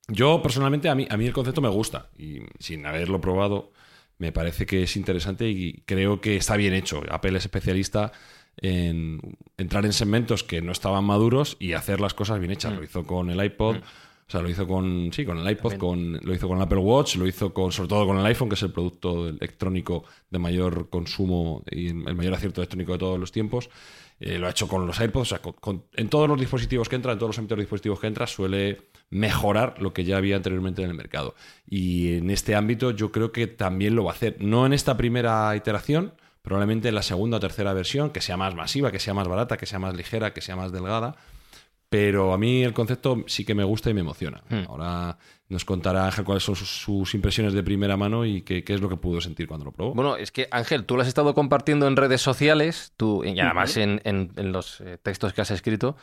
[0.08, 3.72] Yo personalmente, a mí, a mí el concepto me gusta, y sin haberlo probado,
[4.18, 7.02] me parece que es interesante y creo que está bien hecho.
[7.10, 8.12] Apple es especialista
[8.56, 9.20] en
[9.56, 12.72] entrar en segmentos que no estaban maduros y hacer las cosas bien hechas.
[12.72, 13.78] Lo hizo con el iPod,
[14.32, 16.78] o sea, lo hizo con sí, con el iPod, con, lo hizo con el Apple
[16.78, 20.38] Watch, lo hizo con sobre todo con el iPhone, que es el producto electrónico de
[20.38, 23.68] mayor consumo y el mayor acierto electrónico de todos los tiempos.
[24.20, 26.88] Eh, lo ha hecho con los AirPods, o sea, con- con- en todos los dispositivos
[26.88, 30.16] que entra, en todos los ámbitos de dispositivos que entra, suele mejorar lo que ya
[30.16, 31.34] había anteriormente en el mercado.
[31.68, 34.36] Y en este ámbito yo creo que también lo va a hacer.
[34.40, 38.54] No en esta primera iteración, probablemente en la segunda o tercera versión, que sea más
[38.54, 41.16] masiva, que sea más barata, que sea más ligera, que sea más delgada.
[41.92, 44.42] Pero a mí el concepto sí que me gusta y me emociona.
[44.48, 44.64] Hmm.
[44.68, 45.18] Ahora
[45.50, 48.80] nos contará Ángel cuáles son sus, sus impresiones de primera mano y qué, qué es
[48.80, 49.92] lo que pudo sentir cuando lo probó.
[49.94, 53.76] Bueno, es que Ángel, tú lo has estado compartiendo en redes sociales, tú, y además
[53.76, 55.94] en, en- en los eh, textos que has escrito,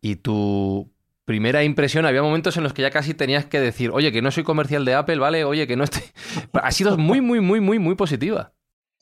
[0.00, 0.90] y tu
[1.26, 4.30] primera impresión, había momentos en los que ya casi tenías que decir, oye, que no
[4.30, 5.44] soy comercial de Apple, ¿vale?
[5.44, 6.00] Oye, que no estoy...
[6.54, 8.53] Ha sido muy, muy, muy, muy, muy positiva.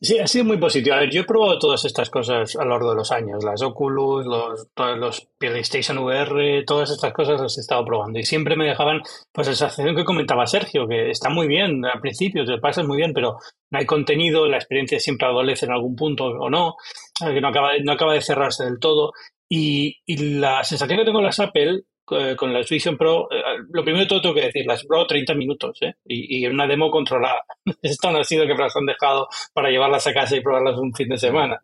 [0.05, 0.97] Sí, ha sido muy positivo.
[0.97, 3.63] A ver, yo he probado todas estas cosas a lo largo de los años, las
[3.63, 4.67] Oculus, los,
[4.99, 9.47] los PlayStation VR, todas estas cosas las he estado probando y siempre me dejaban pues
[9.47, 13.13] esa sensación que comentaba Sergio, que está muy bien al principio, te pasas muy bien,
[13.13, 13.37] pero
[13.71, 16.75] no hay contenido, la experiencia siempre adolece en algún punto o no,
[17.25, 19.13] eh, que no acaba, no acaba de cerrarse del todo.
[19.49, 23.83] Y, y la sensación que tengo en las Apple con la Vision Pro, eh, lo
[23.85, 25.95] primero de todo tengo que decir, las Pro 30 minutos, ¿eh?
[26.07, 27.43] Y, y una demo controlada.
[27.83, 30.77] Esto no ha sido que me las han dejado para llevarlas a casa y probarlas
[30.79, 31.61] un fin de semana.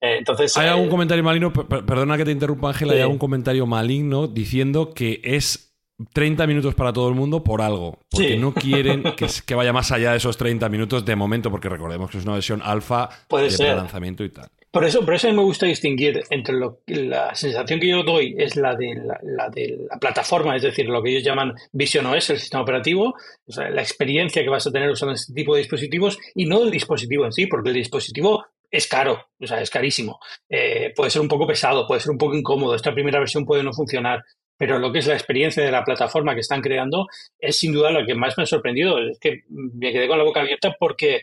[0.00, 2.96] Eh, entonces, Hay eh, algún comentario maligno, per- per- perdona que te interrumpa Ángela, Sí.
[2.96, 5.68] hay algún comentario maligno diciendo que es
[6.12, 8.38] 30 minutos para todo el mundo por algo, porque Sí.
[8.38, 12.10] no quieren que, que vaya más allá de esos 30 minutos de momento, porque recordemos
[12.10, 14.48] que es una versión alfa de lanzamiento y tal.
[14.72, 18.56] Por eso, por eso me gusta distinguir entre lo, la sensación que yo doy es
[18.56, 22.38] la de la, de la plataforma, es decir, lo que ellos llaman Vision OS, el
[22.38, 23.14] sistema operativo,
[23.46, 27.26] la experiencia que vas a tener usando este tipo de dispositivos y no el dispositivo
[27.26, 30.18] en sí, porque el dispositivo es caro, o sea, es carísimo.
[30.48, 32.74] Eh, puede ser un poco pesado, puede ser un poco incómodo.
[32.74, 34.24] Esta primera versión puede no funcionar,
[34.56, 37.06] pero lo que es la experiencia de la plataforma que están creando
[37.38, 38.98] es sin duda lo que más me ha sorprendido.
[38.98, 41.20] Es que me quedé con la boca abierta porque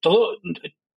[0.00, 0.38] todo,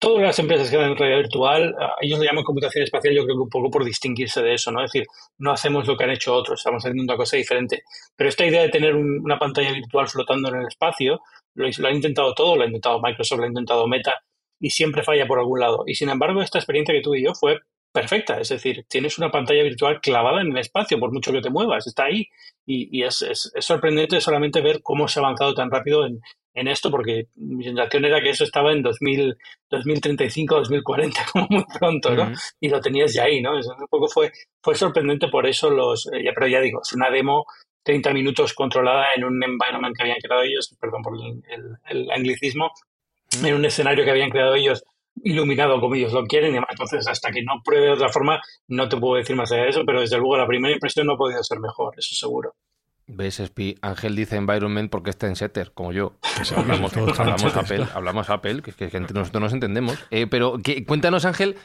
[0.01, 3.37] todas las empresas que dan realidad virtual, ah, ellos lo llaman computación espacial, yo creo
[3.37, 4.83] que un poco por distinguirse de eso, ¿no?
[4.83, 7.83] Es decir, no hacemos lo que han hecho otros, estamos haciendo una cosa diferente.
[8.15, 11.21] Pero esta idea de tener un- una pantalla virtual flotando en el espacio,
[11.55, 14.19] lo, han intentado todo, lo ha intentado Microsoft, lo ha intentado Meta,
[14.59, 15.83] y siempre falla por algún lado.
[15.87, 17.59] Y sin embargo, esta experiencia que tuve yo fue
[17.93, 21.49] perfecta, es decir, tienes una pantalla virtual clavada en el espacio, por mucho que te
[21.49, 22.27] muevas, está ahí.
[22.65, 26.19] Y, y es, es- es sorprendente solamente ver cómo se ha avanzado tan rápido en,
[26.53, 29.37] en esto, porque mi sensación era que eso estaba en 2000,
[29.69, 32.23] 2035, 2040, como muy pronto, ¿no?
[32.59, 33.57] Y lo tenías ya ahí, ¿no?
[33.57, 36.93] Es un poco fue, fue sorprendente por eso los, eh, ya- pero ya digo, es
[36.93, 37.45] una demo
[37.83, 42.11] 30 minutos controlada en un environment que habían creado ellos, perdón por el, el- el
[42.11, 42.71] anglicismo,
[43.43, 44.83] en un escenario que habían creado ellos
[45.23, 46.69] iluminado como ellos lo quieren y demás.
[46.71, 49.69] Entonces, hasta que no pruebe de otra forma, no te puedo decir más allá de
[49.69, 52.55] eso, pero desde luego la primera impresión no ha podido ser mejor, eso seguro.
[53.13, 53.75] ¿Ves, Spi?
[53.81, 56.13] Ángel dice environment porque está en setter, como yo.
[56.43, 59.97] sí, hablamos, hablamos Apple, hablamos Apple, que, es que gente- nosotros nos entendemos.
[60.11, 61.55] Eh, pero que- cuéntanos, Ángel,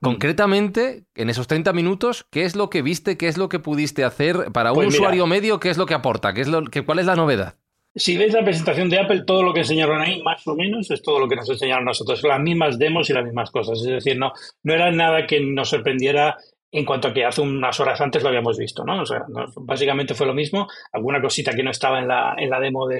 [0.00, 4.04] concretamente, en esos 30 minutos, ¿qué es lo que viste, qué es lo que pudiste
[4.04, 4.98] hacer para un Pues mira.
[5.00, 5.60] usuario medio?
[5.60, 6.32] ¿Qué es lo que aporta?
[6.32, 7.54] ¿Qué es lo, que, ¿Cuál es la novedad?
[7.94, 11.02] Si ves la presentación de Apple, todo lo que enseñaron ahí, más o menos, es
[11.02, 12.22] todo lo que nos enseñaron nosotros.
[12.22, 13.78] Las mismas demos y las mismas cosas.
[13.80, 14.32] Es decir, no,
[14.62, 16.36] no era nada que nos sorprendiera
[16.70, 19.02] en cuanto a que hace unas horas antes lo habíamos visto, ¿no?
[19.02, 19.24] O sea,
[19.56, 20.66] básicamente fue lo mismo.
[20.92, 22.98] Alguna cosita que no estaba en la, en la demo de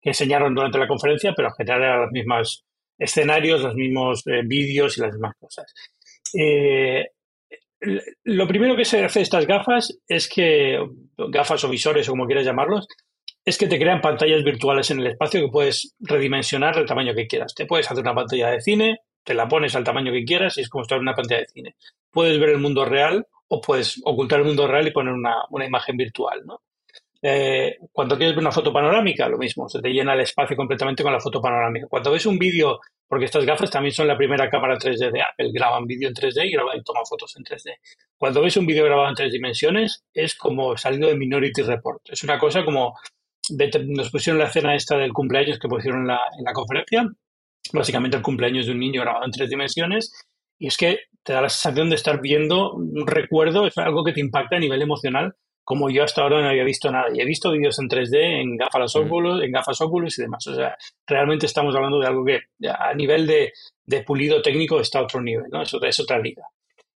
[0.00, 2.64] que enseñaron durante la conferencia, pero en general eran los mismos
[2.98, 5.72] escenarios, los mismos eh, vídeos y las mismas cosas.
[6.38, 7.06] Eh,
[8.24, 10.78] lo primero que se hace estas gafas es que,
[11.16, 12.86] gafas o visores o como quieras llamarlos,
[13.44, 17.26] es que te crean pantallas virtuales en el espacio que puedes redimensionar el tamaño que
[17.26, 17.54] quieras.
[17.54, 20.62] Te puedes hacer una pantalla de cine, te la pones al tamaño que quieras y
[20.62, 21.76] es como estar en una pantalla de cine.
[22.10, 25.66] Puedes ver el mundo real o puedes ocultar el mundo real y poner una, una
[25.66, 26.60] imagen virtual, ¿no?
[27.22, 31.02] Eh, cuando quieres ver una foto panorámica, lo mismo, se te llena el espacio completamente
[31.02, 31.86] con la foto panorámica.
[31.86, 35.50] Cuando ves un vídeo, porque estas gafas también son la primera cámara 3D de Apple,
[35.52, 37.76] graban vídeo en 3D y, graban, y toman fotos en 3D.
[38.16, 42.00] Cuando ves un vídeo grabado en tres dimensiones, es como salido de Minority Report.
[42.08, 42.94] Es una cosa como
[43.86, 47.04] nos pusieron la escena esta del cumpleaños que pusieron en la, en la conferencia,
[47.72, 50.12] básicamente el cumpleaños de un niño grabado en tres dimensiones,
[50.58, 54.12] y es que te da la sensación de estar viendo un recuerdo, es algo que
[54.12, 57.06] te impacta a nivel emocional, como yo hasta ahora no había visto nada.
[57.14, 60.44] Y he visto vídeos en 3D, en gafas Oculus, en gafas Oculus y demás.
[60.48, 60.74] O sea,
[61.06, 63.52] realmente estamos hablando de algo que a nivel de,
[63.84, 65.62] de pulido técnico está a otro nivel, ¿no?
[65.62, 66.42] Es, otra- es otra liga.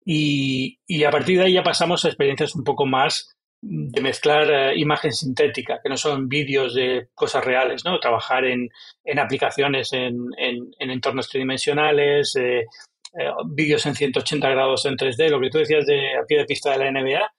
[0.04, 4.50] Y, y a partir de ahí ya pasamos a experiencias un poco más de mezclar
[4.50, 7.98] eh, imagen sintética, que no son vídeos de cosas reales, ¿no?
[8.00, 8.68] Trabajar en,
[9.04, 12.60] en aplicaciones en, en- en entornos tridimensionales, eh,
[13.18, 16.44] eh, vídeos en 180 grados en 3D, lo que tú decías de a pie de
[16.46, 17.30] pista de la NBA,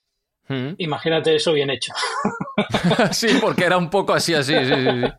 [0.52, 0.76] Mm.
[0.80, 1.94] imagínate eso bien hecho.
[3.12, 4.76] sí, porque era un poco así, así, sí, sí,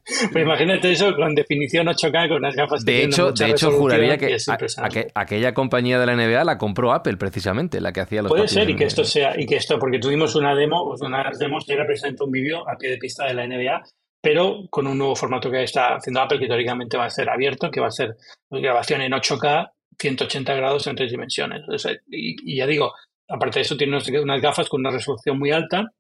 [0.07, 0.27] sí.
[0.33, 4.37] Pero imagínate eso con definición 8K, con unas gafas De hecho, de hecho juraría que
[4.47, 8.49] a- aquella compañía de la NBA la compró Apple, precisamente, la que hacía los Puede
[8.49, 11.39] ser y que esto sea, y que esto, porque tuvimos una demo, una de las
[11.39, 13.83] demos que era precisamente un vídeo a pie de pista de la NBA,
[14.21, 17.71] pero con un nuevo formato que está haciendo Apple, que teóricamente va a ser abierto,
[17.71, 18.17] que va a ser
[18.51, 21.63] grabación en 8K, 180 grados en tres dimensiones.
[21.69, 22.93] O sea, y, y ya digo,
[23.33, 25.91] aparte de eso, tiene unas, unas gafas con una resolución muy alta,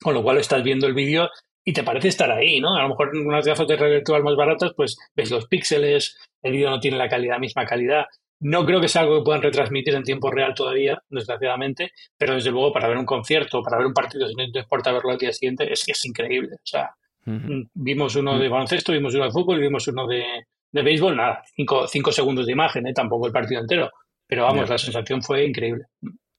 [0.00, 1.30] con lo cual estás viendo el vídeo
[1.64, 2.76] y te parece estar ahí, ¿no?
[2.76, 6.16] A lo mejor en unas gafas de realidad virtual más baratas, pues ves los píxeles,
[6.42, 8.04] el vídeo no tiene la calidad, misma calidad.
[8.40, 12.50] No creo que sea algo que puedan retransmitir en tiempo real todavía, desgraciadamente, pero desde
[12.50, 15.18] luego para ver un concierto, para ver un partido, si no te importa verlo al
[15.18, 16.56] día siguiente, es que es increíble.
[16.56, 16.90] O sea,
[17.24, 20.24] mm, vimos uno de baloncesto, vimos uno de fútbol, vimos uno de,
[20.70, 22.92] de béisbol, nada, cinco, cinco segundos de imagen, ¿eh?
[22.92, 23.90] tampoco el partido entero.
[24.26, 25.84] Pero vamos, la sensación fue increíble.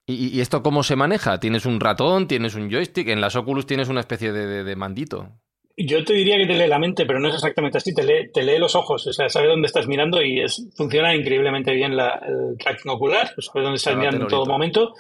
[0.08, 1.40] ¿Y, y esto cómo se maneja?
[1.40, 2.28] ¿Tienes un ratón?
[2.28, 3.08] ¿Tienes un joystick?
[3.08, 5.30] En las Oculus tienes una especie de, de- de mandito.
[5.78, 7.94] Yo te diría que te lee la mente, pero no es exactamente así.
[7.94, 11.14] Te lee, te lee los ojos, o sea, sabe dónde estás mirando y es, funciona
[11.16, 14.94] increíblemente bien la- el tracking ocular, pues sabe dónde estás mirando en todo momento.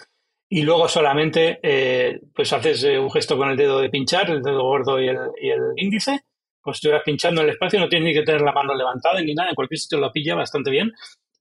[0.49, 4.43] y luego solamente eh, pues haces eh, un gesto con el dedo de pinchar, el
[4.43, 6.21] dedo gordo y el, y el índice,
[6.61, 9.21] como si estuvieras pinchando en el espacio, no tienes ni que tener la mano levantada
[9.21, 10.91] ni nada, en cualquier sitio lo pilla bastante bien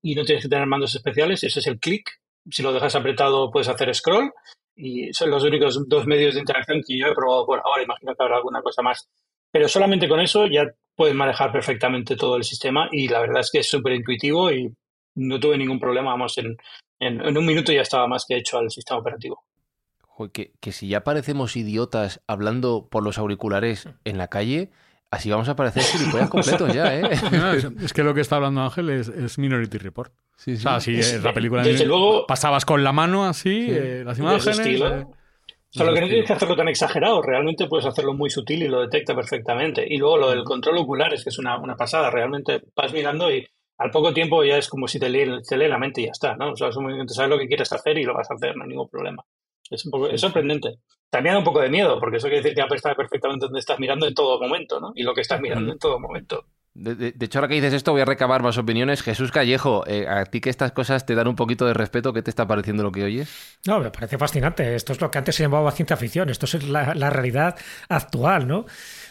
[0.00, 2.08] y no tienes que tener mandos especiales, ese es el clic,
[2.50, 4.32] si lo dejas apretado puedes hacer scroll
[4.76, 8.14] y son los únicos dos medios de interacción que yo he probado por ahora, imagino
[8.14, 9.08] que habrá alguna cosa más.
[9.50, 13.50] Pero solamente con eso ya puedes manejar perfectamente todo el sistema y la verdad es
[13.50, 14.72] que es súper intuitivo y
[15.16, 16.56] no tuve ningún problema, vamos, en,
[16.98, 19.44] en, en, un minuto ya estaba más que hecho al sistema operativo.
[20.32, 24.70] Que, que si ya parecemos idiotas hablando por los auriculares en la calle,
[25.10, 27.02] así vamos a parecer gilipollas completos ya, ¿eh?
[27.32, 30.12] No, es, es, que lo que está hablando Ángel es, es Minority Report.
[30.36, 30.66] Sí, sí.
[30.66, 34.16] O sea, si Es- la película desde luego- pasabas con la mano así, eh, las
[34.18, 34.58] de imágenes.
[34.80, 38.30] eh, O sea, lo que no tienes que hacerlo tan exagerado, realmente puedes hacerlo muy
[38.30, 39.84] sutil y lo detecta perfectamente.
[39.88, 43.28] Y luego lo del control ocular es que es una, una pasada, realmente vas mirando
[43.34, 43.44] y
[43.78, 46.12] al poco tiempo ya es como si te lee, te lee la mente y ya
[46.12, 46.52] está, ¿no?
[46.52, 48.56] O sea, es un movimiento, sabes lo que quieres hacer y lo vas a hacer,
[48.56, 49.24] no hay ningún problema.
[49.68, 50.76] Es, un poco, es sorprendente.
[51.10, 53.58] También da un poco de miedo, porque eso quiere decir que Apple sabe perfectamente dónde
[53.58, 54.92] estás mirando en todo momento, ¿no?
[54.94, 56.44] Y lo que estás mirando en todo momento.
[56.74, 59.02] De, hecho, ahora que dices esto, voy a recabar más opiniones.
[59.02, 62.20] Jesús Callejo, eh, a ti que estas cosas te dan un poquito de respeto, ¿qué
[62.20, 63.58] te está pareciendo lo que oyes?
[63.64, 64.74] No, me parece fascinante.
[64.74, 66.30] Esto es lo que antes se llamaba ciencia ficción.
[66.30, 67.56] Esto es la, la realidad
[67.88, 68.66] actual, ¿no?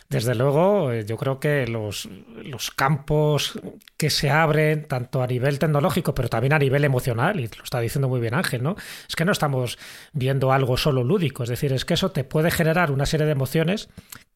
[0.10, 2.10] Desde luego, eh, yo creo que los,
[2.44, 3.60] los campos
[3.98, 7.80] que se abren, tanto a nivel tecnológico, pero también a nivel emocional, y lo está
[7.80, 8.76] diciendo muy bien Ángel, ¿no?
[9.08, 9.80] Es que no estamos
[10.12, 13.32] viendo algo solo lúdico, es decir, es que eso te puede generar una serie de
[13.32, 13.90] emociones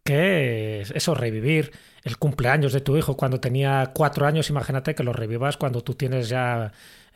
[0.03, 1.73] que es eso, revivir
[2.07, 5.93] el cumpleaños de tu hijo cuando tenía cuatro años, imagínate que lo revivas cuando tú
[5.93, 6.71] tienes ya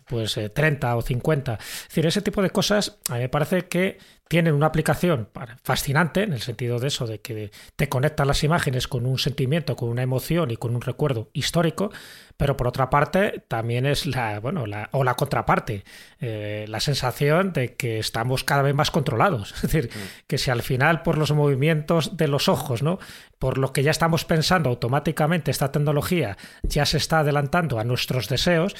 [0.06, 1.54] pues eh, 30 o 50.
[1.54, 3.97] Es decir, ese tipo de cosas a mí me parece que
[4.31, 5.27] tienen una aplicación
[5.61, 9.75] fascinante en el sentido de eso, de que te conectan las imágenes con un sentimiento,
[9.75, 11.91] con una emoción y con un recuerdo histórico,
[12.37, 15.83] pero por otra parte también es la, bueno, la, o la contraparte,
[16.21, 19.51] eh, la sensación de que estamos cada vez más controlados.
[19.55, 19.89] Es decir,
[20.27, 22.99] que si al final por los movimientos de los ojos, ¿no?
[23.41, 28.29] por lo que ya estamos pensando automáticamente, esta tecnología ya se está adelantando a nuestros
[28.29, 28.75] deseos,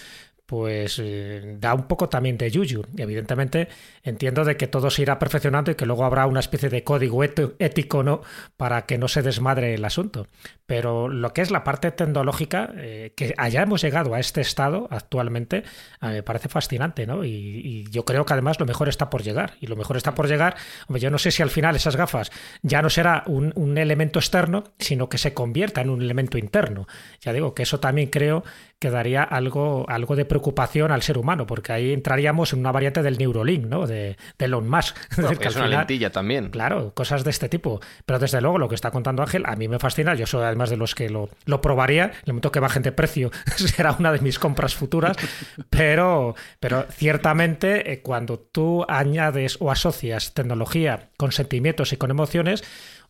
[0.52, 2.84] pues eh, da un poco también de yuyu.
[2.94, 3.70] Y evidentemente
[4.04, 7.24] entiendo de que todo se irá perfeccionando y que luego habrá una especie de código
[7.24, 8.22] éti- ético, ¿no?
[8.58, 10.28] Para que no se desmadre el asunto.
[10.66, 15.64] Pero lo que es la parte tecnológica, eh, que hayamos llegado a este estado actualmente,
[16.02, 17.24] me parece fascinante, ¿no?
[17.24, 19.54] Y, y yo creo que además lo mejor está por llegar.
[19.62, 20.58] Y lo mejor está por llegar,
[20.90, 22.30] hombre, yo no sé si al final esas gafas
[22.62, 26.88] ya no será un, un elemento externo, sino que se convierta en un elemento interno.
[27.22, 28.44] Ya digo que eso también creo
[28.82, 33.04] que daría algo, algo de preocupación al ser humano, porque ahí entraríamos en una variante
[33.04, 33.86] del Neurolink, ¿no?
[33.86, 34.98] De, de Elon Musk.
[35.22, 36.50] Bueno, que es una final- lentilla también.
[36.50, 37.80] Claro, cosas de este tipo.
[38.08, 40.16] Pero desde luego lo que está contando Ángel a mí me fascina.
[40.16, 42.06] Yo soy además de los que lo, lo probaría.
[42.06, 45.16] En el momento que bajen de precio será una de mis compras futuras.
[45.70, 52.64] Pero, pero ciertamente eh, cuando tú añades o asocias tecnología con sentimientos y con emociones,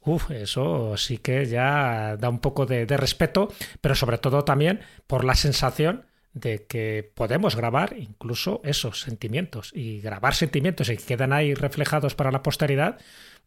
[0.04, 3.50] Uf, eso sí que ya da un poco de, respeto,
[3.82, 10.00] pero sobre todo también por la sensación de que podemos grabar incluso esos sentimientos y
[10.02, 12.98] grabar sentimientos y que quedan ahí reflejados para la posteridad.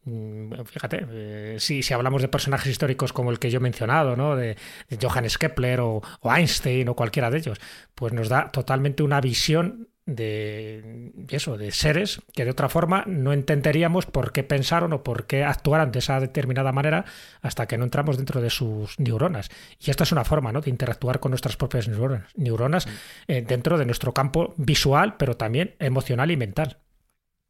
[0.05, 4.15] mm, Fíjate, eh, si, si hablamos de personajes históricos como el que yo he mencionado,
[4.15, 4.35] ¿no?
[4.37, 4.55] de,
[4.89, 7.59] de Johannes Kepler o, o Einstein o cualquiera de ellos,
[7.95, 13.33] pues nos da totalmente una visión de eso, de seres que de otra forma no
[13.33, 17.05] entenderíamos por qué pensaron o por qué actuaran de esa determinada manera
[17.41, 19.49] hasta que no entramos dentro de sus neuronas.
[19.79, 20.61] Y esta es una forma ¿no?
[20.61, 22.87] de interactuar con nuestras propias neuronas, neuronas
[23.27, 26.77] eh, dentro de nuestro campo visual, pero también emocional y mental.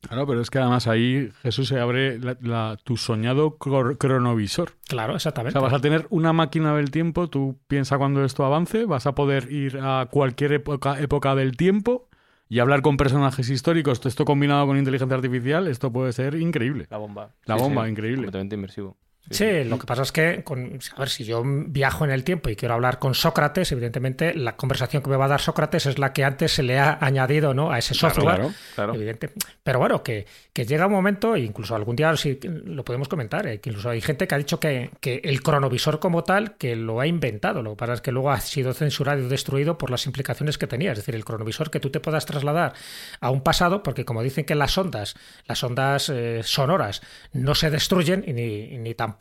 [0.02, 4.74] Claro, pero es que además ahí Jesús se abre la- la- tu soñado cronovisor.
[4.88, 5.54] Claro, O exactamente.
[5.54, 9.16] sea, vas a tener una máquina del tiempo, tú piensa cuando esto avance, vas a
[9.16, 12.08] poder ir a cualquier época, época del tiempo
[12.48, 14.06] y hablar con personajes históricos.
[14.06, 16.88] Esto combinado con inteligencia artificial, esto puede ser increíble.
[16.90, 17.32] La bomba.
[17.46, 18.24] La bomba, increíble.
[18.24, 18.98] Completamente inmersivo.
[19.30, 22.50] Sí, lo que pasa es que, con, a ver, si yo viajo en el tiempo
[22.50, 25.98] y quiero hablar con Sócrates, evidentemente la conversación que me va a dar Sócrates es
[25.98, 27.72] la que antes se le ha añadido ¿no?
[27.72, 28.36] a ese Claro, software.
[28.36, 28.94] claro, claro.
[28.94, 29.32] Evidente.
[29.64, 33.48] Pero bueno, que, que llega un momento, e incluso algún día sí lo podemos comentar,
[33.48, 36.76] eh, que incluso hay gente que ha dicho que, que el cronovisor como tal, que
[36.76, 37.64] lo ha inventado.
[37.64, 40.68] Lo que pasa es que luego ha sido censurado y destruido por las implicaciones que
[40.68, 40.92] tenía.
[40.92, 42.74] Es decir, el cronovisor que tú te puedas trasladar
[43.22, 45.16] a un pasado, porque como dicen que las ondas,
[45.48, 47.02] las ondas eh, sonoras,
[47.34, 49.15] no se destruyen y ni, ni tampoco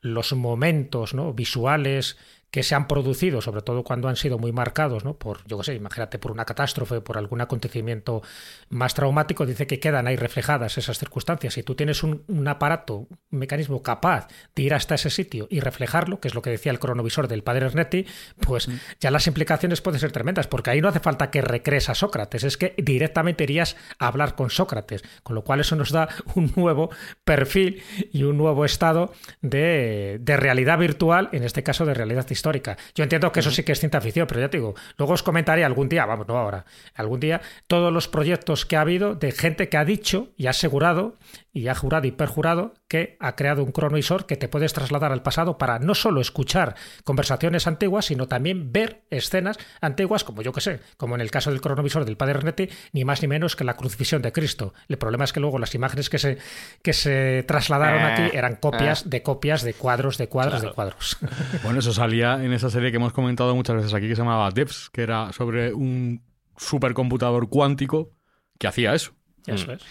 [0.00, 1.32] los momentos ¿no?
[1.32, 2.16] visuales
[2.50, 5.14] que se han producido, sobre todo cuando han sido muy marcados, ¿no?
[5.14, 8.22] Por, yo qué sé, imagínate, por una catástrofe, por algún acontecimiento
[8.70, 11.54] más traumático, dice que quedan ahí reflejadas esas circunstancias.
[11.54, 15.60] Si tú tienes un, un aparato, un mecanismo capaz de ir hasta ese sitio y
[15.60, 18.06] reflejarlo, que es lo que decía el cronovisor del padre Ernetti,
[18.40, 18.70] pues
[19.00, 22.44] ya las implicaciones pueden ser tremendas, porque ahí no hace falta que recrees a Sócrates,
[22.44, 26.52] es que directamente irías a hablar con Sócrates, con lo cual eso nos da un
[26.56, 26.88] nuevo
[27.24, 27.82] perfil
[28.12, 32.45] y un nuevo estado de, de realidad virtual, en este caso de realidad histórica.
[32.94, 35.22] Yo entiendo que eso sí que es ciencia ficción, pero ya te digo, luego os
[35.22, 39.32] comentaré algún día, vamos, no ahora, algún día, todos los proyectos que ha habido de
[39.32, 41.16] gente que ha dicho y ha asegurado
[41.52, 45.22] y ha jurado y perjurado que ha creado un cronovisor que te puedes trasladar al
[45.22, 50.60] pasado para no solo escuchar conversaciones antiguas, sino también ver escenas antiguas, como yo que
[50.60, 53.64] sé, como en el caso del cronovisor del padre Renetti, ni más ni menos que
[53.64, 54.72] la crucifixión de Cristo.
[54.88, 56.38] El problema es que luego las imágenes que se,
[56.82, 61.18] que se trasladaron aquí eran copias de copias de cuadros, de cuadros, de cuadros.
[61.62, 64.50] Bueno, eso salía en esa serie que hemos comentado muchas veces aquí que se llamaba
[64.50, 66.22] Devs, que era sobre un
[66.56, 68.12] supercomputador cuántico
[68.58, 69.12] que hacía eso.
[69.46, 69.82] Eso es.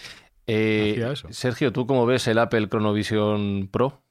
[0.46, 1.14] Eh.
[1.30, 4.02] Sergio, ¿tú cómo ves el Apple Chronovision Pro?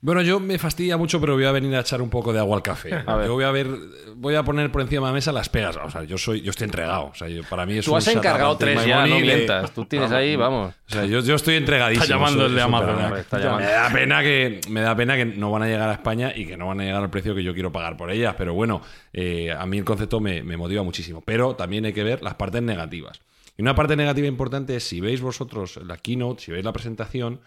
[0.00, 2.56] Bueno, yo me fastidia mucho, pero voy a venir a echar un poco de agua
[2.56, 2.94] al café.
[3.06, 3.26] A ver.
[3.26, 3.66] Yo voy a ver,
[4.14, 5.76] voy a poner por encima de la mesa las pegas.
[5.76, 7.06] O sea, yo soy, yo estoy entregado.
[7.06, 9.72] O sea, yo- para mí es Tú un has encargado tres ya, no de- mientas.
[9.74, 10.72] Tú tienes ahí, vamos.
[10.88, 12.04] O sea, yo, yo estoy entregadísimo.
[12.04, 13.04] Está llamando soy- el de soy Amazon, superman.
[13.06, 13.66] hombre, está llamando.
[13.66, 16.46] Me da pena que me da pena que no van a llegar a España y
[16.46, 18.36] que no van a llegar al precio que yo quiero pagar por ellas.
[18.38, 18.80] Pero bueno,
[19.12, 21.22] eh, a mí el concepto me, me motiva muchísimo.
[21.26, 23.20] Pero también hay que ver las partes negativas.
[23.58, 27.40] Y una parte negativa importante es si veis vosotros la keynote, si veis la presentación,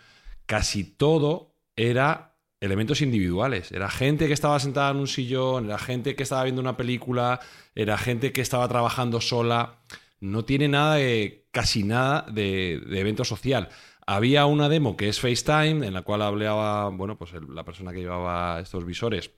[0.45, 3.71] casi todo era elementos individuales.
[3.71, 7.39] Era gente que estaba sentada en un sillón, era gente que estaba viendo una película,
[7.75, 9.79] era gente que estaba trabajando sola.
[10.19, 13.69] No tiene nada de, casi nada de, evento social.
[14.05, 17.99] Había una demo que es FaceTime, en la cual hablaba, bueno, pues la persona que
[17.99, 19.31] llevaba estos visores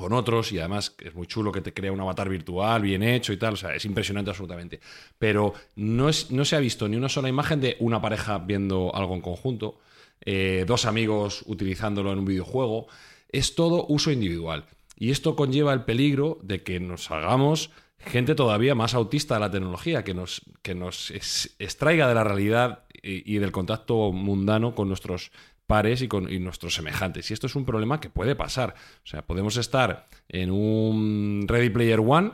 [0.00, 3.32] con otros y además es muy chulo que te crea un avatar virtual bien hecho
[3.32, 4.80] y tal, o sea, es impresionante absolutamente.
[5.18, 8.94] Pero no, es, no se ha visto ni una sola imagen de una pareja viendo
[8.94, 9.78] algo en conjunto,
[10.22, 12.86] eh, dos amigos utilizándolo en un videojuego,
[13.30, 14.64] es todo uso individual.
[14.98, 19.50] Y esto conlleva el peligro de que nos hagamos gente todavía más autista de la
[19.50, 25.32] tecnología, que nos, que nos extraiga de la realidad y del contacto mundano con nuestros
[25.70, 27.30] pares y con y nuestros semejantes.
[27.30, 28.74] Y esto es un problema que puede pasar.
[29.04, 32.32] O sea, podemos estar en un Ready Player One,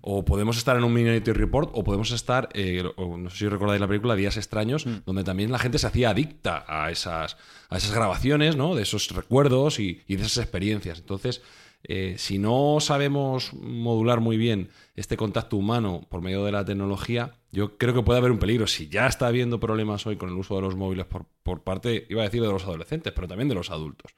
[0.00, 3.48] o podemos estar en un Minority Report, o podemos estar, eh, o no sé si
[3.48, 7.36] recordáis la película Días Extraños, donde también la gente se hacía adicta a esas,
[7.68, 8.74] a esas grabaciones, ¿no?
[8.74, 10.98] De esos recuerdos y, y de esas experiencias.
[10.98, 11.40] Entonces,
[11.84, 17.34] eh, si no sabemos modular muy bien este contacto humano por medio de la tecnología,
[17.54, 18.66] yo creo que puede haber un peligro.
[18.66, 22.06] Si ya está habiendo problemas hoy con el uso de los móviles por, por parte,
[22.10, 24.12] iba a decir, de los adolescentes, pero también de los adultos.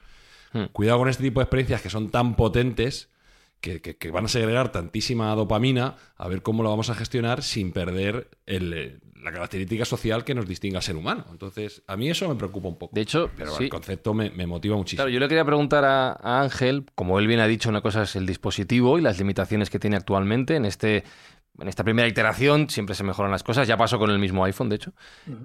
[0.52, 0.64] Hmm.
[0.72, 3.10] Cuidado con este tipo de experiencias que son tan potentes
[3.60, 7.42] que, que- que van a segregar tantísima dopamina, a ver cómo lo vamos a gestionar
[7.42, 11.24] sin perder el, eh, la característica social que nos distingue al ser humano.
[11.32, 12.94] Entonces, a mí eso me preocupa un poco.
[12.94, 13.64] De hecho, pero sí.
[13.64, 14.98] el concepto me, me motiva muchísimo.
[14.98, 18.02] Claro, yo le quería preguntar a, a Ángel, como él bien ha dicho, una cosa
[18.02, 20.54] es el dispositivo y las limitaciones que tiene actualmente.
[20.54, 21.02] En, este,
[21.58, 24.68] en esta primera iteración siempre se mejoran las cosas, ya pasó con el mismo iPhone,
[24.68, 24.92] de hecho.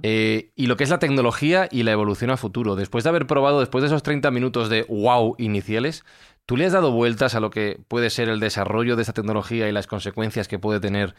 [0.03, 2.75] Eh, y lo que es la tecnología y la evolución a futuro.
[2.75, 6.03] Después de haber probado, después de esos 30 minutos de wow iniciales,
[6.45, 9.67] ¿tú le has dado vueltas a lo que puede ser el desarrollo de esta tecnología
[9.67, 11.15] y las consecuencias que puede tener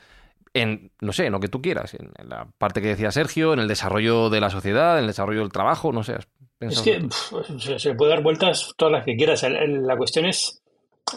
[0.55, 3.55] en, no sé, en lo que tú quieras, en, en la parte que decía Sergio,
[3.55, 6.15] en el desarrollo de la sociedad, en el desarrollo del trabajo, no sé.
[6.15, 6.27] ¿has
[6.61, 9.45] Es que pf, se, puede dar vueltas todas las que quieras.
[9.45, 10.62] La cuestión es,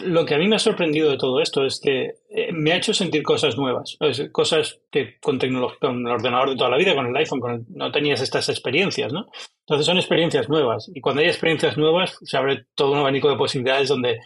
[0.02, 2.78] lo que a mí me ha sorprendido de todo esto es que eh, me ha
[2.78, 3.98] hecho sentir cosas nuevas,
[4.32, 7.66] cosas que con con el ordenador de toda la vida, con el iPhone, con el-
[7.70, 9.28] no tenías estas experiencias, ¿no?
[9.62, 13.38] Entonces son experiencias nuevas y cuando hay experiencias nuevas se abre todo un abanico de
[13.38, 14.20] posibilidades donde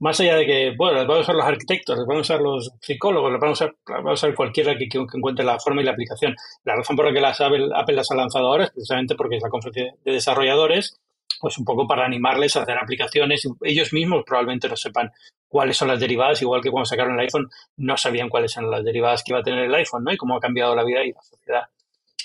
[0.00, 2.40] más allá de que, bueno, las van a usar los arquitectos, las van a usar
[2.40, 5.60] los psicólogos, las van a usar, las va a usar cualquiera que, que encuentre la
[5.60, 6.34] forma y la aplicación.
[6.64, 9.36] La razón por la que las Apple, Apple las ha lanzado ahora es precisamente porque
[9.36, 10.98] es la conferencia de desarrolladores,
[11.42, 13.48] pues un poco para animarles a hacer aplicaciones.
[13.62, 15.10] Ellos mismos probablemente no sepan
[15.48, 18.84] cuáles son las derivadas, igual que cuando sacaron el iPhone no sabían cuáles eran las
[18.84, 20.12] derivadas que iba a tener el iPhone, ¿no?
[20.12, 21.62] Y cómo ha cambiado la vida y la sociedad.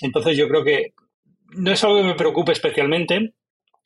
[0.02, 0.92] Entonces yo creo que
[1.48, 3.34] no es algo que me preocupe especialmente,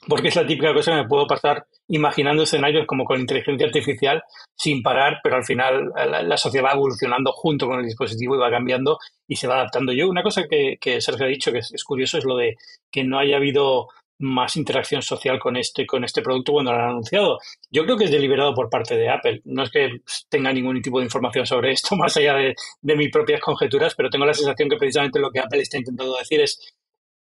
[0.07, 4.23] porque es la típica cosa que me puedo pasar imaginando escenarios como con inteligencia artificial
[4.55, 8.51] sin parar, pero al final la, sociedad va evolucionando junto con el dispositivo y va
[8.51, 9.95] cambiando y se va adaptando.
[9.95, 12.57] Yo, una cosa que, que Sergio ha dicho que es curioso es lo de
[12.91, 13.89] que no haya habido
[14.19, 17.39] más interacción social con este, con este producto cuando lo han anunciado.
[17.71, 19.41] Yo creo que es deliberado por parte de Apple.
[19.45, 19.89] No es que
[20.29, 24.11] tenga ningún tipo de información sobre esto, más allá de, de mis propias conjeturas, pero
[24.11, 26.75] tengo la sensación que precisamente lo que Apple está intentando decir es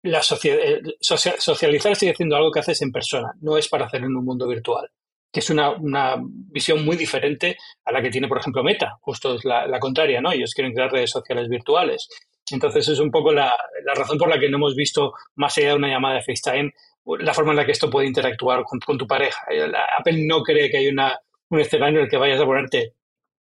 [0.03, 4.03] la eh, socia- socializar sigue siendo algo que haces en persona, no es para hacer
[4.05, 4.89] en un mundo virtual.
[5.33, 8.97] que es una, una, visión muy diferente a la que tiene, por ejemplo, Meta.
[9.01, 10.31] Justo es la, la contraria, ¿no?
[10.33, 12.09] Ellos quieren crear redes sociales virtuales.
[12.51, 15.71] Entonces es un poco la, la, razón por la que no hemos visto, más allá
[15.71, 16.73] de una llamada de FaceTime,
[17.19, 19.47] la forma en la que esto puede interactuar con, con tu pareja.
[19.99, 21.19] Apple no cree que hay una,
[21.51, 22.95] un escenario en el que vayas a ponerte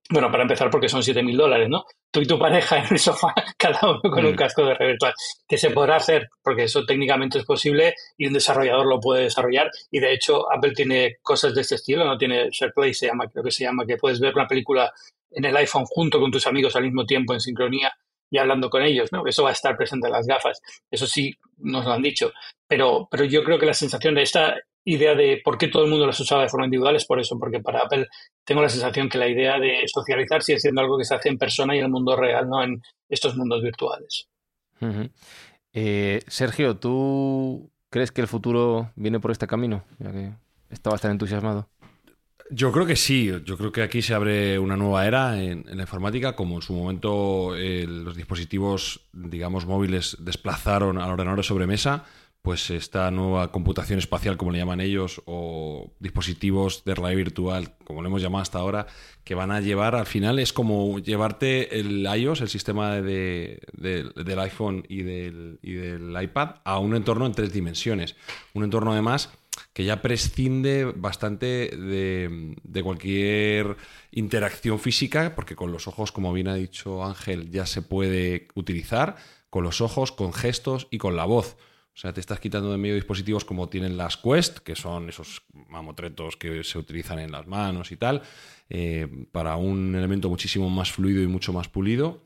[0.09, 1.85] bueno, para empezar, porque son 7.000 dólares, ¿no?
[2.13, 4.37] Tú y tu pareja en el sofá, cada uno con un mm.
[4.37, 5.13] casco de red virtual,
[5.49, 9.71] que se podrá hacer, porque eso técnicamente es posible y un desarrollador lo puede desarrollar.
[9.91, 12.17] Y de hecho, Apple tiene cosas de este estilo, ¿no?
[12.17, 14.93] Tiene SharePlay, se llama, creo que se llama, que puedes ver una película
[15.31, 17.93] en el iPhone junto con tus amigos al mismo tiempo en sincronía
[18.31, 19.27] y hablando con ellos, ¿no?
[19.27, 20.61] Eso va a estar presente en las gafas.
[20.91, 22.33] Eso sí, nos lo han dicho.
[22.67, 25.91] Pero, pero yo creo que la sensación de esta idea de por qué todo el
[25.91, 28.07] mundo las usaba de forma individual es por eso, porque para Apple
[28.45, 31.39] tengo la sensación que la idea de socializar sigue siendo algo que se hace en
[31.39, 34.29] persona y en el mundo real, no en estos mundos virtuales.
[35.73, 39.85] eh, Sergio, ¿tú crees que el futuro viene por este camino?
[39.99, 40.33] Ya que
[40.71, 41.69] estabas tan entusiasmado.
[42.51, 45.77] Yo creo que sí, yo creo que aquí se abre una nueva era en, en
[45.77, 51.43] la informática, como en su momento eh, los dispositivos, digamos, móviles desplazaron al ordenador de
[51.43, 52.05] sobremesa
[52.47, 58.03] pues esta nueva computación espacial, como le llaman ellos, o dispositivos de realidad virtual, como
[58.03, 58.87] lo hemos llamado hasta ahora,
[59.25, 64.39] que van a llevar, al final es como llevarte el iOS, el sistema de, del
[64.39, 68.15] iPhone y del, y del iPad, a un entorno en tres dimensiones.
[68.55, 69.31] Un entorno además
[69.73, 73.77] que ya prescinde bastante de, de, cualquier
[74.11, 79.17] interacción física, porque con los ojos, como bien ha dicho Ángel, ya se puede utilizar,
[79.51, 81.57] con los ojos, con gestos y con la voz.
[81.97, 85.43] O sea, te estás quitando de medio dispositivos como tienen las Quest, que son esos
[85.55, 88.21] mamotretos que se utilizan en las manos y tal,
[88.69, 92.26] eh, para un elemento muchísimo más fluido y mucho más pulido.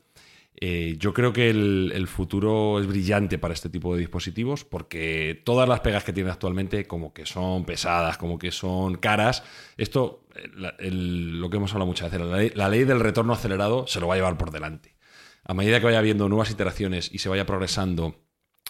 [0.55, 5.67] Eh, yo creo que el, futuro es brillante para este tipo de dispositivos porque todas
[5.67, 9.43] las pegas que tiene actualmente como que son pesadas, como que son caras.
[9.77, 13.99] Esto, lo que hemos hablado muchas veces, la ley, la ley del retorno acelerado se
[13.99, 14.95] lo va a llevar por delante.
[15.43, 18.15] A medida que vaya habiendo nuevas iteraciones y se vaya progresando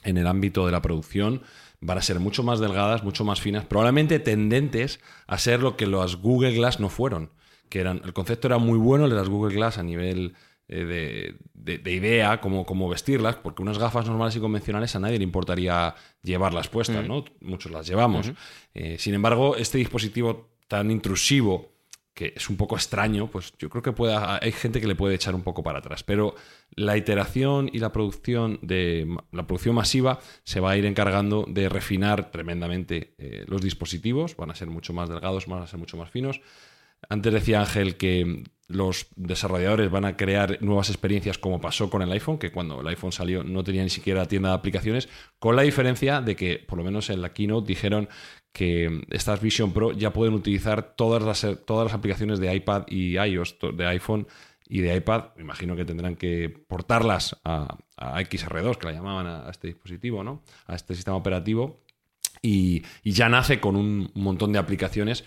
[0.03, 1.43] en el ámbito de la producción
[1.81, 5.87] van a ser mucho más delgadas, mucho más finas, probablemente tendentes a ser lo que
[5.87, 7.31] las Google Glass no fueron.
[7.69, 10.35] Que eran, el concepto era muy bueno de las Google Glass a nivel
[10.71, 15.23] eh, de, idea, cómo, cómo, vestirlas, porque unas gafas normales y convencionales a nadie le
[15.23, 15.93] importaría
[16.23, 17.07] llevarlas puestas.
[17.07, 17.25] ¿no?
[17.41, 18.31] Muchos las llevamos.
[18.73, 21.71] Eh, sin embargo, este dispositivo tan intrusivo
[22.13, 25.15] que es un poco extraño, pues yo creo que pueda, hay gente que le puede
[25.15, 26.03] echar un poco para atrás.
[26.03, 26.35] Pero
[26.75, 31.69] la iteración y la producción de la producción masiva se va a ir encargando de
[31.69, 35.97] refinar tremendamente eh, los dispositivos, van a ser mucho más delgados, van a ser mucho
[35.97, 36.41] más finos.
[37.09, 38.43] Antes decía Ángel que
[38.73, 42.87] los desarrolladores van a crear nuevas experiencias como pasó con el iPhone, que cuando el
[42.87, 45.09] iPhone salió no tenía ni siquiera tienda de aplicaciones,
[45.39, 48.09] con la diferencia de que por lo menos en la keynote dijeron
[48.51, 53.17] que estas Vision Pro ya pueden utilizar todas las, todas las aplicaciones de iPad y
[53.17, 54.27] iOS, de iPhone
[54.67, 55.25] y de iPad.
[55.39, 60.43] Imagino que tendrán que portarlas a, XR2, que la llamaban a, este dispositivo, ¿no?
[60.67, 61.81] a este sistema operativo.
[62.41, 65.23] Y ya nace con un montón de aplicaciones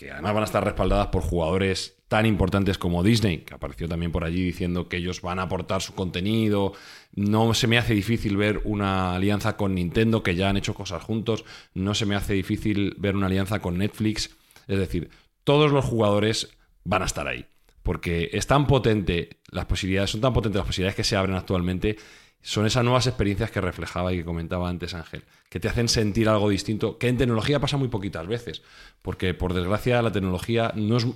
[0.00, 4.10] que además van a estar respaldadas por jugadores tan importantes como Disney, que apareció también
[4.10, 6.72] por allí diciendo que ellos van a aportar su contenido.
[7.14, 11.02] No se me hace difícil ver una alianza con Nintendo, que ya han hecho cosas
[11.02, 11.44] juntos.
[11.74, 14.30] No se me hace difícil ver una alianza con Netflix.
[14.68, 15.10] Es decir,
[15.44, 16.48] todos los jugadores
[16.82, 17.44] van a estar ahí.
[17.82, 21.98] Porque es tan potente las posibilidades, son tan potentes las posibilidades que se abren actualmente
[22.42, 26.28] son esas nuevas experiencias que reflejaba y que comentaba antes Ángel, que te hacen sentir
[26.28, 28.62] algo distinto, que en tecnología pasa muy poquitas veces,
[29.02, 31.06] porque por desgracia la tecnología, no es,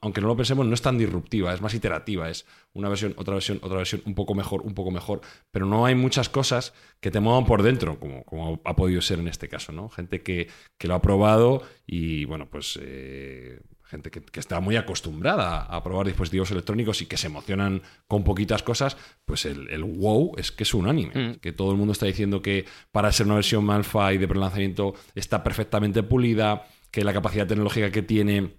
[0.00, 3.34] aunque no lo pensemos, no es tan disruptiva, es más iterativa, es una versión, otra
[3.34, 5.20] versión, otra versión, un poco mejor, un poco mejor,
[5.50, 9.18] pero no hay muchas cosas que te muevan por dentro, como, como ha podido ser
[9.18, 9.88] en este caso, ¿no?
[9.88, 10.48] Gente que,
[10.80, 12.78] lo ha probado y, bueno, pues...
[12.80, 18.22] Eh, gente que, está muy acostumbrada a probar dispositivos electrónicos y que se emocionan con
[18.22, 21.12] poquitas cosas, pues el, wow es que es unánime.
[21.14, 21.34] Mm.
[21.36, 24.94] Que todo el mundo está diciendo que para ser una versión malfa y de prelanzamiento
[25.14, 28.54] está perfectamente pulida, que la capacidad tecnológica que tiene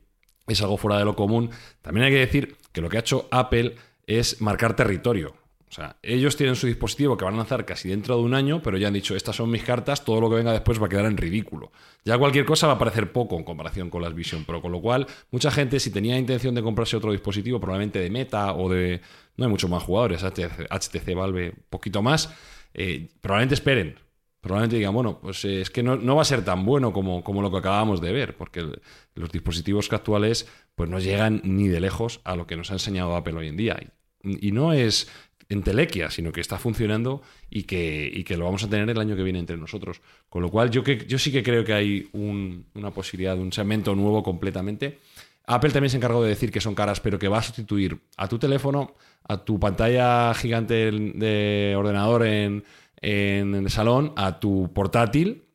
[0.48, 1.52] es algo fuera de lo común.
[1.82, 3.76] También hay que decir que lo que ha hecho Apple
[4.08, 5.36] es marcar territorio.
[5.70, 8.60] O sea, ellos tienen su dispositivo que van a lanzar casi dentro de un año,
[8.64, 10.90] pero ya han dicho, estas son mis cartas, todo lo que venga después va a
[10.90, 11.72] quedar en ridículo.
[12.04, 14.82] Ya cualquier cosa va a parecer poco en comparación con las Vision Pro, con lo
[14.82, 19.02] cual mucha gente si tenía intención de comprarse otro dispositivo, probablemente de Meta o de...
[19.38, 22.34] No hay muchos más jugadores, HTC, Valve, poquito más,
[22.74, 24.00] eh, probablemente esperen.
[24.42, 27.42] Probablemente digan, bueno, pues eh, es que no, va a ser tan bueno como, como
[27.42, 28.66] lo que acabamos de ver, porque
[29.14, 33.16] los dispositivos actuales pues no llegan ni de lejos a lo que nos ha enseñado
[33.16, 33.78] Apple hoy en día.
[34.24, 35.10] y no es
[35.50, 39.16] entelequia, sino que está funcionando y que, y que lo vamos a tener el año
[39.16, 40.00] que viene entre nosotros.
[40.30, 43.42] Con lo cual, yo, que, yo sí que creo que hay un- una posibilidad de
[43.42, 45.00] un segmento nuevo completamente.
[45.48, 48.28] Apple también se encargó de decir que son caras, pero que va a sustituir a
[48.28, 48.94] tu teléfono,
[49.28, 52.64] a tu pantalla gigante de ordenador en,
[53.02, 55.46] en el salón, a tu portátil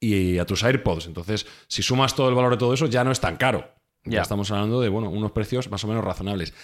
[0.00, 1.06] y a tus AirPods.
[1.06, 3.68] Entonces, si sumas todo el valor de todo eso, ya no es tan caro.
[4.04, 4.22] Ya, Ya.
[4.22, 6.54] estamos hablando de bueno, unos precios más o menos razonables.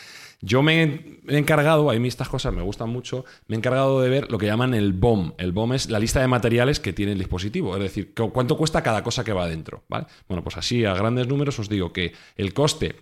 [0.45, 0.83] Yo me
[1.27, 4.37] he encargado, a mí estas cosas me gustan mucho, me he encargado de ver lo
[4.37, 5.33] que llaman el BOM.
[5.39, 8.57] El BOM es la lista de materiales que tiene el dispositivo, es decir, cu- cuánto
[8.59, 9.85] cuesta cada cosa que va dentro.
[9.89, 10.07] ¿vale?
[10.29, 12.97] Bueno, pues así a grandes números os digo que el coste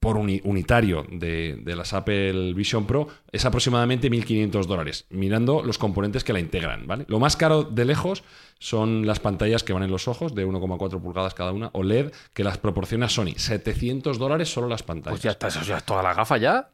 [0.00, 5.78] por uni- unitario de, de las Apple Vision Pro es aproximadamente 1.500 dólares, mirando los
[5.78, 6.86] componentes que la integran.
[6.86, 7.04] ¿vale?
[7.08, 8.22] Lo más caro de lejos
[8.58, 12.44] son las pantallas que van en los ojos, de 1,4 pulgadas cada una, OLED, que
[12.44, 13.34] las proporciona Sony.
[13.36, 15.14] 700 dólares solo las pantallas.
[15.14, 16.68] Pues ya está, eso ya es toda la gafa ya.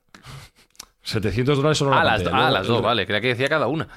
[1.03, 2.37] 700 dólares solo la Ah, las, pantalla.
[2.37, 3.07] ah, Luego, las dos, el- vale.
[3.07, 3.89] Creía que decía cada una.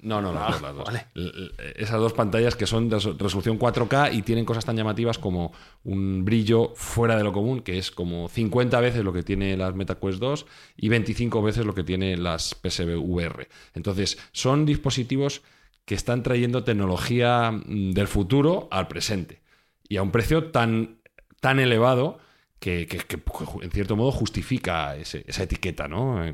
[0.00, 0.84] No, no, no, Ah, las dos.
[0.86, 1.06] vale.
[1.14, 5.18] L- Esas dos pantallas que son de res- resolución 4K y tienen cosas tan llamativas
[5.18, 5.52] como
[5.84, 9.74] un brillo fuera de lo común, que es como 50 veces lo que tiene las
[9.74, 10.46] MetaQuest 2
[10.76, 13.48] y 25 veces lo que tiene las PSV VR.
[13.74, 15.42] Entonces, son dispositivos
[15.84, 19.42] que están trayendo tecnología mm, del futuro al presente
[19.88, 20.98] y a un precio tan,
[21.40, 22.18] tan elevado
[22.60, 23.18] que, que- que,
[23.62, 26.24] en cierto modo justifica ese- esa etiqueta, ¿no?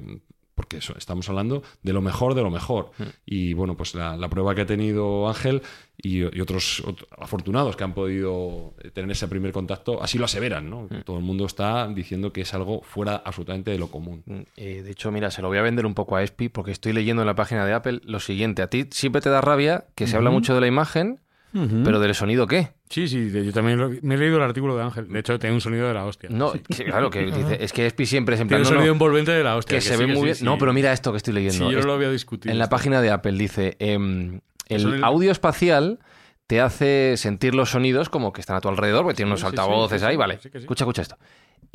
[0.73, 2.91] Porque eso, estamos hablando de lo mejor de lo mejor.
[3.27, 5.63] Y bueno, pues la, la prueba que ha tenido Ángel
[5.99, 10.69] y, y otros ot- afortunados que han podido tener ese primer contacto, así lo aseveran,
[10.71, 10.89] ¿no?
[11.05, 14.23] Todo el mundo está diciendo que es algo fuera absolutamente de lo común.
[14.27, 16.71] Mm, eh, de hecho, mira, se lo voy a vender un poco a Espi porque
[16.73, 18.63] estoy leyendo en la página de Apple lo siguiente.
[18.63, 21.21] A ti siempre te da rabia que se habla mucho de la imagen,
[21.53, 22.71] pero del sonido, ¿qué?
[22.89, 25.09] Sí, sí, yo también lo- me he leído el artículo de Ángel.
[25.09, 26.29] De hecho, tiene un sonido de la hostia.
[26.33, 28.79] No, que- claro, que dice, es que Espi siempre es en Tiene plan, un no,
[28.81, 29.77] sonido no, envolvente de la hostia.
[29.77, 30.35] que se sí, ve que muy sí, bien.
[30.37, 30.45] sí.
[30.45, 31.67] No, pero mira esto que estoy leyendo.
[31.69, 32.53] Sí, yo Es- lo había discutido.
[32.53, 35.99] En la página de Apple dice, em, el sonido- audio espacial
[36.47, 39.47] te hace sentir los sonidos como que están a tu alrededor, porque tiene unos Sí,
[39.47, 40.39] sí, sí, altavoces sí, ahí, sí, vale.
[40.43, 40.65] sí que sí.
[40.65, 41.17] Escucha, escucha esto.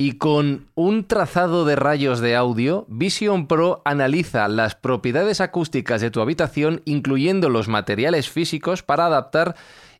[0.00, 6.12] Y con un trazado de rayos de audio, Vision Pro analiza las propiedades acústicas de
[6.12, 9.56] tu habitación, incluyendo los materiales físicos, para adaptar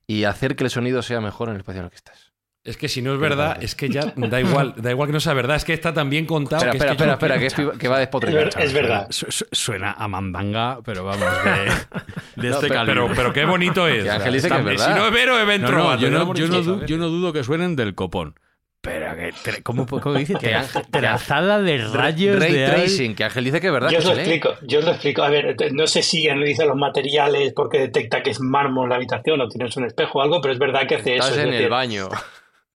[0.07, 2.33] y hacer que el sonido sea mejor en el espacio en el que estás.
[2.63, 5.21] Es que si no es verdad, es que ya da igual, da igual que no
[5.21, 6.65] sea verdad, es que está tan bien contado.
[6.65, 8.51] Espera, que es espera, que espera, que, que va a Es, despotricar.
[8.63, 9.07] es verdad.
[9.11, 11.51] Su- su- Suena a mandanga, pero vamos, de,
[12.43, 13.01] de No, este pero- calibre.
[13.03, 14.05] Pero, pero qué bonito es.
[14.05, 14.95] Que Ángel dice que es Está- verdad.
[14.95, 18.35] Si no es vero, evento No, yo, yo, no no dudo que suenen del copón.
[18.81, 19.63] Pero que...
[19.63, 20.35] ¿Cómo, cómo dice?
[20.35, 23.91] Que Ángel- Trazada de rayos Ray de tracing, que Ángel dice que es verdad.
[23.91, 24.21] Yo os que lo lee.
[24.21, 25.23] explico, yo os lo explico.
[25.23, 29.41] A ver, no sé si analiza los materiales porque detecta que es mármol la habitación
[29.41, 31.25] o tienes un espejo o algo, pero es verdad que hace eso.
[31.25, 32.09] Estás es en el decir, baño.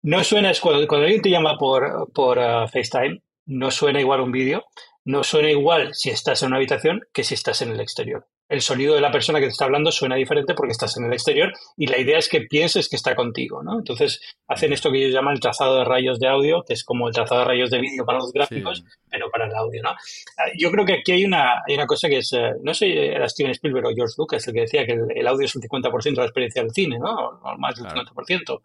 [0.02, 4.32] No suena, cuando, cuando alguien te llama por, por uh, FaceTime, no suena igual un
[4.32, 4.64] vídeo,
[5.04, 8.26] no suena igual si estás en una habitación que si estás en el exterior.
[8.52, 11.12] El sonido de la persona que te está hablando suena diferente porque estás en el
[11.14, 13.78] exterior y la idea es que pienses que está contigo, ¿no?
[13.78, 17.08] Entonces hacen esto que ellos llaman el trazado de rayos de audio, que es como
[17.08, 19.90] el trazado de rayos de vídeo para los gráficos, pero para el audio, ¿no?
[19.90, 23.06] Ah, Yo creo que aquí hay una, hay una cosa que es, eh, no sé,
[23.06, 25.62] era Steven Spielberg o George Lucas el que decía que el, el audio es un
[25.62, 27.10] 50% de la experiencia del cine, ¿no?
[27.42, 28.60] O más del 50%.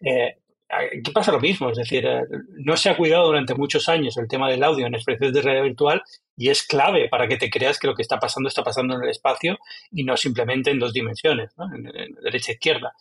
[0.00, 0.36] Eh,
[0.68, 2.22] aquí pasa lo mismo, es decir, eh,
[2.58, 5.64] no se ha cuidado durante muchos años el tema del audio en experiencias de realidad
[5.64, 6.02] virtual
[6.36, 9.02] y es clave para que te creas que lo que está pasando está pasando en
[9.02, 9.58] el espacio
[9.92, 11.66] y no simplemente en dos dimensiones, ¿no?
[11.74, 12.92] en derecha e izquierda.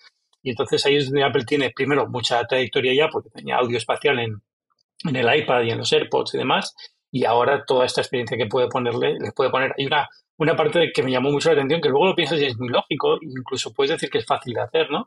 [0.44, 4.20] Y entonces ahí es donde Apple tiene primero mucha trayectoria ya porque tenía audio espacial
[4.20, 4.42] en,
[5.06, 6.76] en el iPad y en los AirPods y demás,
[7.10, 9.74] y ahora toda esta experiencia que puede ponerle, les puede poner.
[9.78, 12.46] Hay una, una parte que me llamó mucho la atención, que luego lo piensas y
[12.46, 15.06] es muy lógico, incluso puedes decir que es fácil de hacer, ¿no?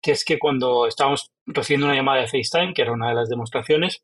[0.00, 3.28] Que es que cuando estábamos recibiendo una llamada de FaceTime, que era una de las
[3.28, 4.02] demostraciones,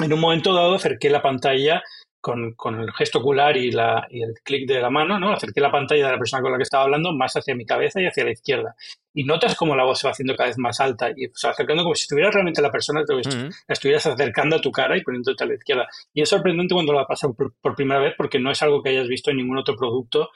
[0.00, 1.82] en un momento dado acerqué la pantalla
[2.20, 5.32] con, con el gesto ocular y, la, y el clic de la mano, ¿no?
[5.32, 8.00] Acerqué la pantalla de la persona con la que estaba hablando más hacia mi cabeza
[8.00, 8.74] y hacia la izquierda.
[9.14, 11.52] Y notas como la voz se va haciendo cada vez más alta y se va
[11.52, 15.02] acercando como si estuviera realmente la persona, te la estuvieras acercando a tu cara y
[15.02, 15.88] poniéndote a la izquierda.
[16.12, 18.90] Y es sorprendente cuando lo pasado por, por primera vez porque no es algo que
[18.90, 20.30] hayas visto en ningún otro producto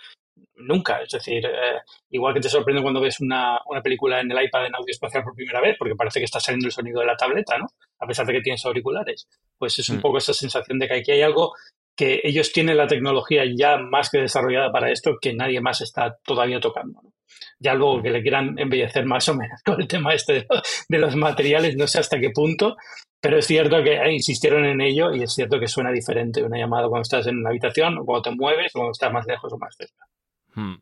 [0.67, 1.01] nunca.
[1.03, 4.67] Es decir, eh, igual que te sorprende cuando ves una, una película en el iPad
[4.67, 7.17] en audio espacial por primera vez, porque parece que está saliendo el sonido de la
[7.17, 7.67] tableta, ¿no?
[7.99, 9.29] A pesar de que tienes auriculares.
[9.59, 10.01] Pues es un Mm.
[10.03, 11.53] poco esa sensación de que aquí hay algo
[11.95, 16.17] que ellos tienen la tecnología ya más que desarrollada para esto que nadie más está
[16.25, 17.01] todavía tocando.
[17.03, 17.13] ¿no?
[17.59, 20.47] Ya luego que le quieran embellecer más o menos con el tema este de,
[20.89, 22.77] de los materiales, no sé hasta qué punto,
[23.21, 26.59] pero es cierto que eh, insistieron en ello y es cierto que suena diferente una
[26.59, 29.53] llamada cuando estás en una habitación o cuando te mueves o cuando estás más lejos
[29.53, 30.07] o más cerca.
[30.55, 30.75] Hmm.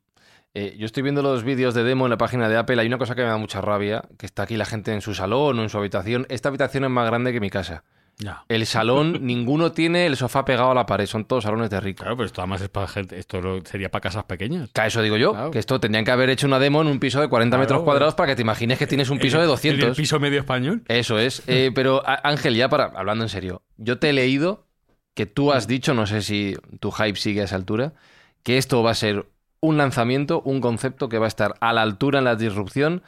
[0.53, 2.81] Eh, yo estoy viendo los vídeos de demo en la página de Apple.
[2.81, 5.15] Hay una cosa que me da mucha rabia, que está aquí la gente en su
[5.15, 6.27] salón o en su habitación.
[6.29, 7.85] Esta habitación es más grande que mi casa.
[8.19, 8.45] Ya.
[8.49, 12.03] El salón, ninguno tiene el sofá pegado a la pared, son todos salones de rico.
[12.03, 14.71] Claro, pero esto además es para gente, esto lo- sería para casas pequeñas.
[14.73, 15.51] Claro, eso digo yo, Claro.
[15.53, 17.83] que esto tendrían que haber hecho una demo en un piso de 40 Claro, metros
[17.85, 19.89] cuadrados para que te imagines que tienes un piso En de el- en 200.
[19.91, 20.83] el piso medio español.
[20.89, 21.45] Eso es.
[21.47, 24.67] Eh, pero Ángel, ya para hablando en serio, yo te he leído
[25.15, 27.95] que tú has dicho, no sé si tu hype sigue a esa altura,
[28.43, 29.27] que esto va a ser
[29.61, 33.03] un lanzamiento, un concepto que va a estar a la altura en la disrupción,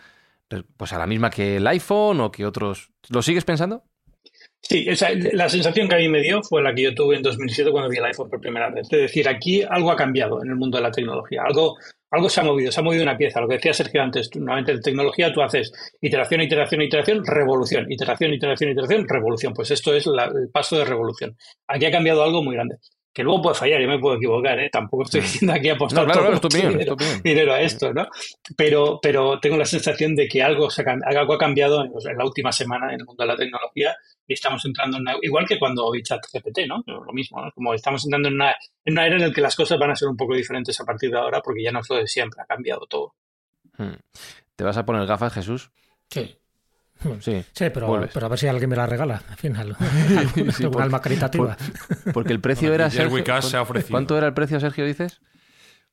[0.76, 2.90] pues a la misma que el iPhone o que otros.
[3.08, 3.84] ¿Lo sigues pensando?
[4.60, 4.86] Sí,
[5.32, 7.90] la sensación que a mí me dio fue la que yo tuve en 2007 cuando
[7.90, 8.84] vi el iPhone por primera vez.
[8.84, 11.42] Es decir, aquí algo ha cambiado en el mundo de la tecnología.
[11.44, 11.76] Algo,
[12.10, 13.40] algo se ha movido, se ha movido una pieza.
[13.40, 17.90] Lo que decía Sergio antes, tú, normalmente en tecnología tú haces iteración, iteración, iteración, revolución.
[17.90, 19.52] Iteración, iteración, iteración, revolución.
[19.52, 21.36] Pues esto es el paso de revolución.
[21.66, 22.76] Aquí ha cambiado algo muy grande.
[23.12, 24.70] Que luego puede fallar, yo me puedo equivocar, ¿eh?
[24.70, 26.08] Tampoco estoy diciendo aquí apostar Mm.
[26.08, 28.06] No, claro, todo claro, dinero, a esto, ¿no?
[28.56, 32.18] Pero, pero tengo la sensación de que algo, se ha, algo ha cambiado en, en
[32.18, 33.94] la última semana en el mundo de la tecnología
[34.26, 36.82] y estamos entrando en una, igual que cuando vi ChatGPT, ¿no?
[36.86, 37.52] Lo mismo, ¿no?
[37.52, 38.54] Como estamos entrando en una,
[38.84, 40.84] en una era en la que las cosas van a ser un poco diferentes a
[40.84, 43.14] partir de ahora porque ya no es lo de siempre, ha cambiado todo.
[43.76, 43.94] Hmm.
[44.56, 45.70] ¿Te vas a poner gafas, Jesús?
[46.08, 46.36] Sí.
[47.20, 47.44] Sí.
[47.52, 49.76] Sí, pero, pero a ver si alguien me la regala, al final.
[50.18, 51.56] Alguna, Sí, alguna alma caritativa.
[52.12, 52.90] Porque el precio Bueno, era.
[52.90, 53.90] Sergio, Cash se ha ¿cuánto- ofrecido.
[53.90, 55.20] ¿Cuánto era el precio, Sergio, dices?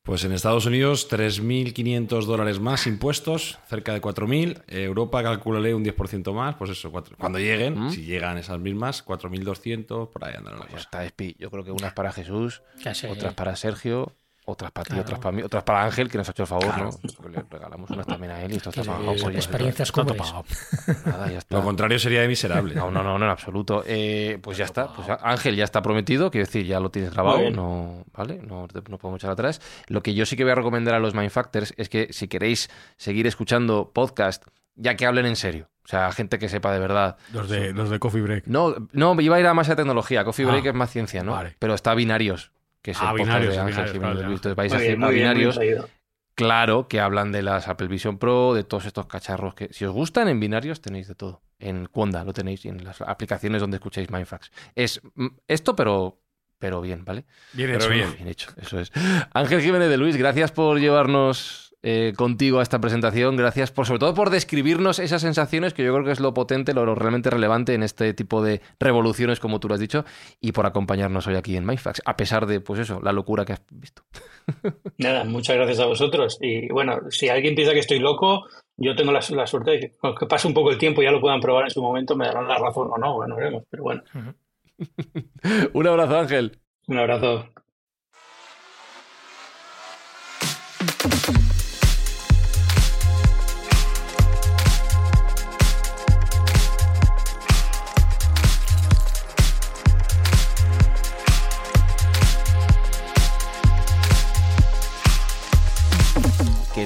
[0.03, 4.63] Pues en Estados Unidos 3.500 dólares más impuestos, cerca de 4.000.
[4.67, 7.89] Eh, Europa calculale un 10% más, pues eso, cuatro- cuando lleguen, ¿Mm?
[7.91, 10.55] si llegan esas mismas, 4.200, por ahí andan.
[10.69, 11.35] Pues está Espi.
[11.37, 12.63] Yo creo que unas para Jesús,
[13.09, 14.13] otras para Sergio,
[14.49, 15.01] otras para ti, Claro.
[15.03, 16.89] otras para mí, otras para Ángel, que nos ha hecho el favor, ¿no?
[17.29, 19.05] Le regalamos unas también a él y esto está pagado.
[19.05, 20.43] pues ya experiencias Está está.
[21.09, 21.55] Nada, ya está.
[21.57, 22.75] Lo contrario sería de miserable.
[22.75, 23.83] No, no, no, no, en absoluto.
[23.85, 24.93] Eh, pues ya está.
[24.93, 28.41] Pues Ángel ya está prometido, quiero decir, ya lo tienes grabado, no, ¿vale?
[28.45, 29.61] No, no podemos echar atrás.
[29.87, 32.69] Lo que yo sí que voy a recomendar a los Mindfactors es que si queréis
[32.97, 34.43] seguir escuchando podcast,
[34.75, 35.69] ya que hablen en serio.
[35.83, 37.17] O sea, gente que sepa de verdad.
[37.33, 38.45] Los de, los de Coffee Break.
[38.45, 40.23] No, no, iba a ir a más de tecnología.
[40.23, 41.31] Coffee Break Ah, es más ciencia, ¿no?
[41.31, 41.55] vale.
[41.57, 42.51] Pero está Binarios,
[42.81, 44.31] que es el Ah, podcast Binarios, de Ángel Jiménez claro.
[44.33, 45.85] Entonces vais a bien, hacer muy bien, muy Binarios.
[46.35, 49.91] Claro que hablan de las Apple Vision Pro, de todos estos cacharros que si os
[49.91, 51.41] gustan en binarios tenéis de todo.
[51.59, 54.49] En Conda lo tenéis y en las aplicaciones donde escucháis Mindfax.
[54.75, 56.21] Es mm, esto pero
[56.57, 57.25] pero bien, ¿vale?
[57.53, 57.89] Bien Pero hecho.
[57.93, 58.13] bien.
[58.15, 58.91] Bien hecho, eso es.
[59.33, 63.35] Ángel Jiménez de Luis, gracias por llevarnos eh, contigo a esta presentación.
[63.37, 66.73] Gracias por, sobre todo, por describirnos esas sensaciones que yo creo que es lo potente,
[66.73, 70.05] lo, lo realmente relevante en este tipo de revoluciones, como tú lo has dicho,
[70.41, 73.53] y por acompañarnos hoy aquí en Mindfax, a pesar de, pues eso, la locura que
[73.53, 74.03] has visto.
[74.97, 76.37] Nada, muchas gracias a vosotros.
[76.41, 78.45] Y bueno, si alguien piensa que estoy loco,
[78.77, 81.11] yo tengo la, la suerte de que, que pase un poco el tiempo y ya
[81.11, 83.63] lo puedan probar en su momento, me darán la razón o no, bueno, veremos.
[83.69, 84.03] Pero bueno,
[85.73, 86.59] Un abrazo, Ángel.
[86.87, 87.45] un abrazo.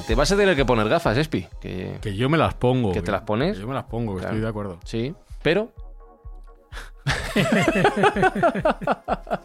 [0.06, 1.46] Te vas a tener que poner gafas, Espi.
[1.60, 2.92] Que, Que yo me las pongo.
[2.92, 3.58] ¿Que te las pones?
[3.58, 4.28] Yo me las pongo, Claro.
[4.28, 4.80] estoy de acuerdo.
[4.84, 5.72] Sí, pero.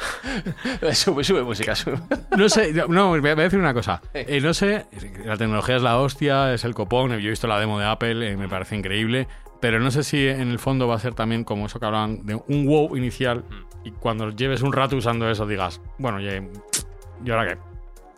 [0.92, 1.98] sube, sube música, sube.
[2.36, 4.00] No sé, no, voy a voy a decir una cosa.
[4.14, 4.86] Eh, no sé,
[5.24, 7.10] la tecnología es la hostia, es el copón.
[7.10, 9.28] Yo he visto la demo de Apple, eh, me parece increíble.
[9.60, 12.24] Pero no sé si en el fondo va a ser también como eso que hablaban
[12.24, 13.44] de un wow inicial.
[13.84, 16.32] Y cuando lleves un rato usando eso, digas, bueno, ya,
[17.24, 17.58] ¿y ahora qué?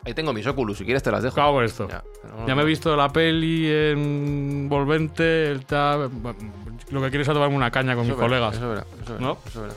[0.05, 1.35] Ahí tengo mis Oculus, si quieres te las dejo.
[1.37, 1.89] ¿Qué hago con esto?
[1.89, 2.57] Ya, no, Ya no.
[2.57, 7.95] me he visto la peli envolvente, el ta- lo que quiero es tomarme una caña
[7.95, 8.55] con Eso mis verá, colegas.
[8.57, 9.39] Eso verá, eso verá, ¿No?
[9.47, 9.75] eso verá.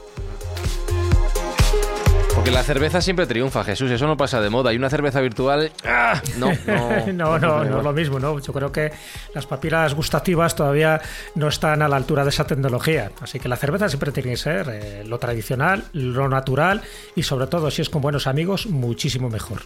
[2.45, 4.71] Porque la cerveza siempre triunfa, Jesús, eso no pasa de moda.
[4.71, 5.71] Y una cerveza virtual.
[5.83, 6.21] ¡ah!
[6.37, 7.05] No, no.
[7.15, 8.37] No, no, no es lo mismo, ¿no?
[8.37, 8.91] Yo creo que
[9.33, 11.01] las papilas gustativas todavía
[11.33, 13.11] no están a la altura de esa tecnología.
[13.19, 16.83] Así que la cerveza siempre tiene que ser eh, lo tradicional, lo natural
[17.15, 19.63] y sobre todo si es con buenos amigos, muchísimo mejor.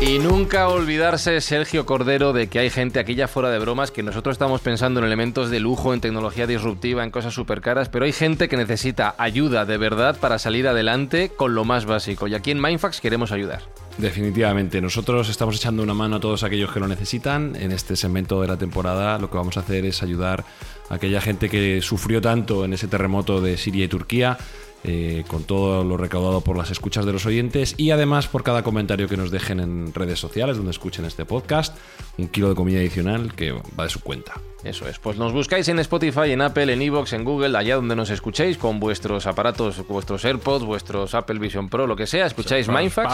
[0.00, 4.02] Y nunca olvidarse, Sergio Cordero, de que hay gente aquí ya fuera de bromas que
[4.02, 8.06] nosotros estamos pensando en elementos de lujo, en tecnología disruptiva, en cosas súper caras, pero
[8.06, 12.28] hay gente que necesita ayuda de verdad para salir adelante con lo más básico.
[12.28, 13.60] Y aquí en Mindfax queremos ayudar.
[13.98, 17.54] Definitivamente, nosotros estamos echando una mano a todos aquellos que lo necesitan.
[17.56, 20.46] En este segmento de la temporada lo que vamos a hacer es ayudar
[20.88, 24.38] a aquella gente que sufrió tanto en ese terremoto de Siria y Turquía,
[24.82, 28.62] eh, con todo lo recaudado por las escuchas de los oyentes y además por cada
[28.62, 31.76] comentario que nos dejen en redes sociales donde escuchen este podcast,
[32.16, 34.40] un kilo de comida adicional que va de su cuenta.
[34.64, 37.94] Eso es, pues nos buscáis en Spotify, en Apple, en Evox, en Google, allá donde
[37.94, 42.68] nos escuchéis, con vuestros aparatos, vuestros AirPods, vuestros Apple Vision Pro, lo que sea, escucháis
[42.68, 43.12] Mindfax.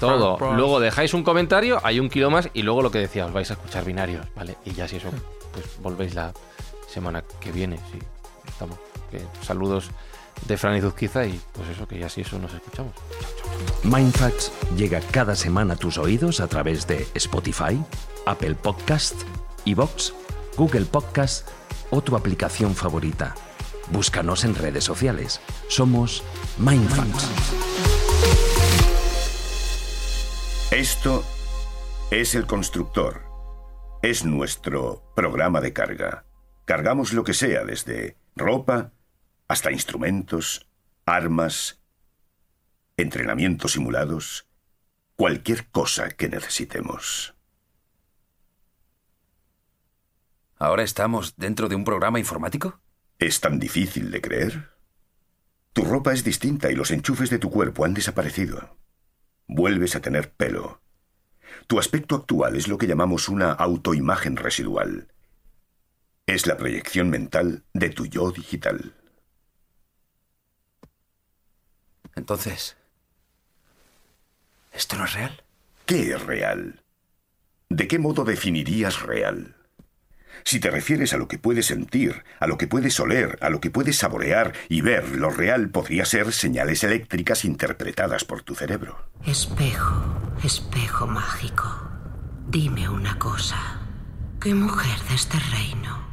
[0.00, 0.36] Todo.
[0.54, 3.50] Luego dejáis un comentario, hay un kilo más y luego lo que decía, os vais
[3.50, 4.56] a escuchar binarios, ¿vale?
[4.64, 5.10] Y ya si eso,
[5.52, 6.32] pues volvéis la
[6.88, 7.98] semana que viene, sí.
[8.48, 8.78] Estamos.
[9.10, 9.90] Que saludos
[10.46, 12.92] de Fran y Zuzquiza y pues eso, que ya sí eso nos escuchamos.
[13.82, 17.82] Mindfacts llega cada semana a tus oídos a través de Spotify,
[18.26, 19.14] Apple Podcast,
[19.64, 20.12] Evox,
[20.56, 21.48] Google Podcast
[21.90, 23.34] o tu aplicación favorita.
[23.90, 25.40] Búscanos en redes sociales.
[25.68, 26.22] Somos
[26.58, 27.28] Mindfacts.
[30.70, 31.24] Esto
[32.10, 33.22] es el constructor.
[34.02, 36.24] Es nuestro programa de carga.
[36.64, 38.92] Cargamos lo que sea, desde ropa
[39.50, 40.68] hasta instrumentos,
[41.04, 41.82] armas,
[42.96, 44.46] entrenamientos simulados,
[45.16, 47.34] cualquier cosa que necesitemos.
[50.56, 52.80] ¿Ahora estamos dentro de un programa informático?
[53.18, 54.70] ¿Es tan difícil de creer?
[55.72, 58.76] Tu ropa es distinta y los enchufes de tu cuerpo han desaparecido.
[59.48, 60.80] Vuelves a tener pelo.
[61.66, 65.08] Tu aspecto actual es lo que llamamos una autoimagen residual.
[66.26, 68.94] Es la proyección mental de tu yo digital.
[72.16, 72.76] Entonces,
[74.72, 75.42] ¿esto no es real?
[75.86, 76.82] ¿Qué es real?
[77.68, 79.56] ¿De qué modo definirías real?
[80.44, 83.60] Si te refieres a lo que puedes sentir, a lo que puedes oler, a lo
[83.60, 89.10] que puedes saborear y ver, lo real podría ser señales eléctricas interpretadas por tu cerebro.
[89.26, 90.02] Espejo,
[90.42, 91.90] espejo mágico.
[92.48, 93.80] Dime una cosa.
[94.40, 96.08] ¿Qué mujer de este reino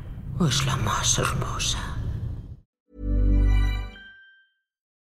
[0.48, 1.97] es la más hermosa?